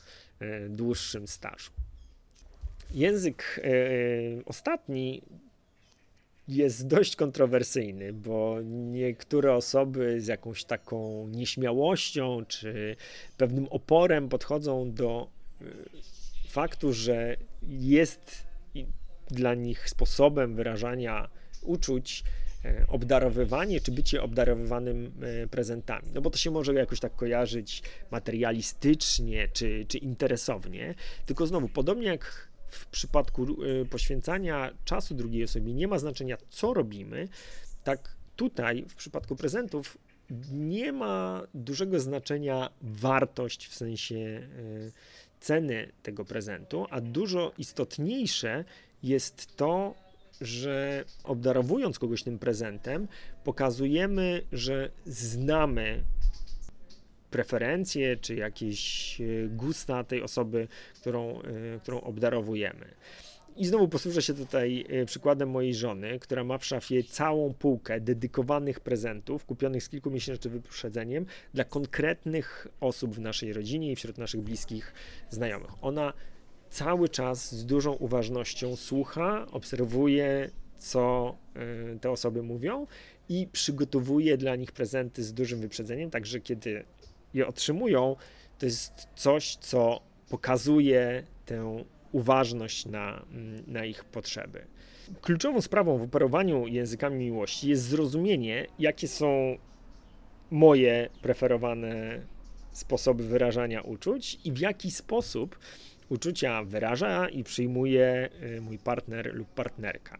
e, 0.41 0.69
dłuższym 0.69 1.29
stażu. 1.29 1.71
Język 2.91 3.61
e, 3.65 3.71
ostatni 4.45 5.23
jest 6.49 6.87
dość 6.87 7.17
kontrowersyjny, 7.17 8.13
bo 8.13 8.59
niektóre 8.65 9.55
osoby 9.55 10.21
z 10.21 10.27
jakąś 10.27 10.65
taką 10.65 11.29
nieśmiałością 11.29 12.45
czy 12.49 12.97
pewnym 13.37 13.69
oporem 13.69 14.29
podchodzą 14.29 14.93
do 14.93 15.29
faktu, 16.49 16.93
że 16.93 17.37
jest 17.63 18.47
dla 19.31 19.55
nich 19.55 19.91
sposobem 19.91 20.55
wyrażania 20.55 21.29
uczuć 21.63 22.25
e, 22.65 22.85
obdarowywanie 22.89 23.81
czy 23.81 23.93
bycie 23.93 24.23
obdarowywanym 24.23 25.13
e, 25.23 25.47
prezentami. 25.47 26.09
No 26.15 26.21
bo 26.21 26.31
to 26.31 26.39
się 26.39 26.51
może 26.51 26.75
jakoś 26.75 27.01
tak 27.01 27.17
kojarzyć 27.17 27.83
materialistycznie 28.11 29.49
czy, 29.49 29.87
czy 29.89 29.99
interesownie, 29.99 30.95
tylko 31.27 31.47
znowu, 31.47 31.69
podobnie 31.69 32.07
jak 32.07 32.49
w 32.75 32.87
przypadku 32.87 33.43
e, 33.43 33.85
poświęcania 33.85 34.71
czasu 34.85 35.15
drugiej 35.15 35.45
osobie 35.45 35.75
nie 35.75 35.89
ma 35.89 35.99
znaczenia, 35.99 36.37
co 36.51 36.75
robimy, 36.75 37.29
tak 37.85 38.17
tutaj 38.37 38.85
w 38.89 38.95
przypadku 38.95 39.37
prezentów 39.37 39.99
nie 40.53 40.93
ma 40.93 41.43
dużego 41.55 42.01
znaczenia 42.01 42.71
wartość 42.83 43.67
w 43.69 43.75
sensie 43.75 44.49
ceny 45.41 45.93
tego 46.03 46.25
prezentu, 46.25 46.87
a 46.91 47.01
dużo 47.01 47.53
istotniejsze 47.59 48.65
jest 49.03 49.57
to, 49.57 49.95
że 50.41 51.05
obdarowując 51.25 51.99
kogoś 51.99 52.23
tym 52.23 52.39
prezentem, 52.39 53.09
pokazujemy, 53.45 54.43
że 54.53 54.91
znamy 55.07 56.03
preferencje 57.35 58.17
czy 58.17 58.35
jakieś 58.35 59.21
e, 59.21 59.25
gusta 59.49 60.05
tej 60.05 60.23
osoby, 60.23 60.69
którą, 61.01 61.43
e, 61.43 61.81
którą 61.83 62.01
obdarowujemy. 62.01 62.87
I 63.57 63.67
znowu 63.67 63.89
posłużę 63.89 64.23
się 64.23 64.35
tutaj 64.35 64.85
e, 64.89 65.05
przykładem 65.05 65.51
mojej 65.51 65.75
żony, 65.75 66.19
która 66.19 66.45
ma 66.45 66.59
w 66.59 66.65
szafie 66.65 67.05
całą 67.05 67.55
półkę 67.55 68.01
dedykowanych 68.01 68.81
prezentów, 68.81 69.45
kupionych 69.45 69.83
z 69.85 69.89
kilkumiesięcznym 69.89 70.53
wyprzedzeniem 70.53 71.27
dla 71.55 71.65
konkretnych 71.65 72.67
osób 72.81 73.15
w 73.15 73.21
naszej 73.21 73.53
rodzinie 73.53 73.93
i 73.93 73.97
wśród 73.97 74.19
naszych 74.19 74.41
bliskich 74.41 74.93
znajomych. 75.31 75.71
Ona 75.83 76.13
cały 76.71 77.09
czas 77.09 77.55
z 77.55 77.67
dużą 77.67 77.93
uważnością 77.93 78.77
słucha, 78.77 79.47
obserwuje, 79.51 80.51
co 80.79 81.37
y, 81.95 81.99
te 81.99 82.11
osoby 82.11 82.43
mówią 82.43 82.87
i 83.29 83.49
przygotowuje 83.53 84.37
dla 84.37 84.57
nich 84.57 84.73
prezenty 84.73 85.25
z 85.25 85.35
dużym 85.35 85.61
wyprzedzeniem, 85.61 86.11
także 86.11 86.41
kiedy 86.41 86.85
je 87.35 87.47
otrzymują, 87.47 88.17
to 88.59 88.67
jest 88.67 89.09
coś, 89.15 89.57
co 89.57 90.01
pokazuje 90.29 91.23
tę 91.47 91.85
uważność 92.13 92.87
na, 92.87 93.27
mm, 93.33 93.65
na 93.67 93.85
ich 93.85 94.05
potrzeby. 94.05 94.67
Kluczową 95.21 95.61
sprawą 95.61 95.99
w 95.99 96.03
operowaniu 96.03 96.67
językami 96.67 97.19
miłości 97.19 97.69
jest 97.69 97.83
zrozumienie, 97.83 98.67
jakie 98.79 99.09
są 99.09 99.59
moje 100.51 101.09
preferowane 101.23 102.21
sposoby 102.73 103.25
wyrażania 103.25 103.81
uczuć 103.81 104.39
i 104.45 104.53
w 104.53 104.59
jaki 104.59 104.91
sposób 104.91 105.59
uczucia 106.09 106.65
wyraża 106.65 107.29
i 107.29 107.45
przyjmuje 107.45 108.29
y, 108.43 108.61
mój 108.61 108.79
partner 108.79 109.35
lub 109.35 109.49
partnerka. 109.49 110.19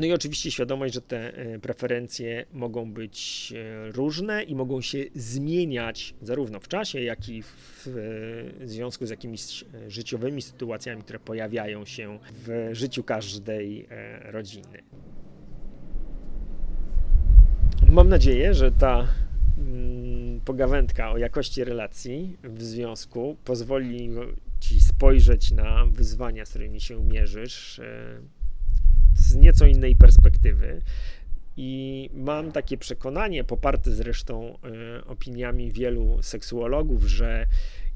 No 0.00 0.06
i 0.06 0.12
oczywiście 0.12 0.50
świadomość, 0.50 0.94
że 0.94 1.02
te 1.02 1.38
y, 1.54 1.58
preferencje 1.58 2.46
mogą 2.52 2.92
być 2.92 3.52
y, 3.88 3.92
różne 3.92 4.42
i 4.42 4.54
mogą 4.54 4.80
się 4.80 4.98
zmieniać 5.14 6.14
zarówno 6.22 6.60
w 6.60 6.68
czasie, 6.68 7.00
jak 7.00 7.28
i 7.28 7.42
w 7.42 7.86
związku 8.64 9.06
z 9.06 9.10
jakimiś 9.10 9.64
życiowymi 9.88 10.42
sytuacjami, 10.42 11.02
które 11.02 11.18
pojawiają 11.18 11.84
się 11.84 12.18
w 12.46 12.70
życiu 12.72 13.04
każdej 13.04 13.88
rodziny. 14.24 14.82
Mam 17.88 18.08
nadzieję, 18.08 18.54
że 18.54 18.72
ta 18.72 19.08
Mm, 19.60 20.40
pogawędka 20.40 21.10
o 21.10 21.18
jakości 21.18 21.64
relacji 21.64 22.36
w 22.44 22.62
związku 22.62 23.36
pozwoli 23.44 24.10
ci 24.60 24.80
spojrzeć 24.80 25.50
na 25.50 25.86
wyzwania, 25.86 26.46
z 26.46 26.50
którymi 26.50 26.80
się 26.80 27.04
mierzysz 27.04 27.78
e, 27.78 28.20
z 29.16 29.34
nieco 29.34 29.66
innej 29.66 29.96
perspektywy. 29.96 30.82
I 31.56 32.10
mam 32.14 32.52
takie 32.52 32.78
przekonanie, 32.78 33.44
poparte 33.44 33.92
zresztą 33.92 34.58
e, 34.98 35.04
opiniami 35.04 35.72
wielu 35.72 36.18
seksuologów, 36.22 37.04
że 37.04 37.46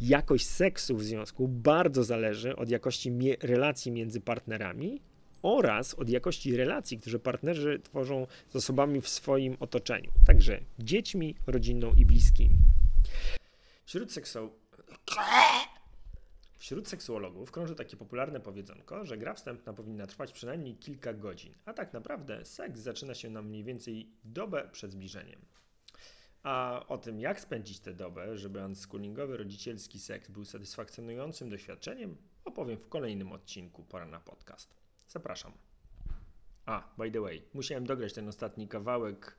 jakość 0.01 0.47
seksu 0.47 0.97
w 0.97 1.05
związku 1.05 1.49
bardzo 1.49 2.05
zależy 2.05 2.57
od 2.57 2.69
jakości 2.69 3.12
relacji 3.43 3.93
między 3.93 4.21
partnerami 4.21 5.01
oraz 5.43 5.95
od 5.95 6.09
jakości 6.09 6.57
relacji, 6.57 6.99
które 6.99 7.19
partnerzy 7.19 7.81
tworzą 7.85 8.27
z 8.49 8.57
osobami 8.57 9.01
w 9.01 9.09
swoim 9.09 9.57
otoczeniu, 9.61 10.11
także 10.27 10.61
dziećmi, 10.79 11.35
rodziną 11.47 11.93
i 11.97 12.07
bliskimi. 12.07 12.57
Wśród, 13.85 14.12
seksu... 14.12 14.51
Wśród 16.65 16.89
seksuologów 16.89 17.51
krąży 17.51 17.75
takie 17.75 17.97
popularne 17.97 18.41
powiedzonko, 18.41 19.05
że 19.05 19.19
gra 19.19 19.35
wstępna 19.35 19.73
powinna 19.73 20.07
trwać 20.07 20.33
przynajmniej 20.33 20.77
kilka 20.77 21.15
godzin, 21.15 21.55
a 21.65 21.73
tak 21.73 21.93
naprawdę 21.93 22.45
seks 22.45 22.81
zaczyna 22.81 23.15
się 23.15 23.31
na 23.31 23.43
mniej 23.43 23.65
więcej 23.65 24.11
dobę 24.25 24.69
przed 24.73 24.93
zbliżeniem. 24.93 25.41
A 26.43 26.85
o 26.89 26.99
tym, 26.99 27.21
jak 27.21 27.41
spędzić 27.41 27.81
tę 27.81 27.95
dobę, 27.95 28.39
żeby 28.39 28.65
unschoolingowy 28.65 29.37
rodzicielski 29.37 30.01
seks 30.01 30.31
był 30.31 30.45
satysfakcjonującym 30.45 31.49
doświadczeniem, 31.49 32.17
opowiem 32.45 32.79
w 32.79 32.89
kolejnym 32.89 33.33
odcinku 33.33 33.85
Pora 33.85 34.07
na 34.07 34.21
podcast. 34.21 34.75
Zapraszam. 35.09 35.53
A, 36.67 36.95
by 36.99 37.11
the 37.11 37.21
way, 37.21 37.43
musiałem 37.55 37.87
dograć 37.87 38.12
ten 38.12 38.29
ostatni 38.29 38.69
kawałek 38.69 39.39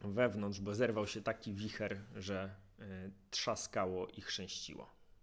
wewnątrz, 0.00 0.60
bo 0.60 0.74
zerwał 0.74 1.06
się 1.06 1.22
taki 1.22 1.54
wicher, 1.54 2.00
że 2.16 2.54
y, 2.78 2.84
trzaskało 3.30 4.08
i 4.08 4.20
chrzęściło. 4.20 4.99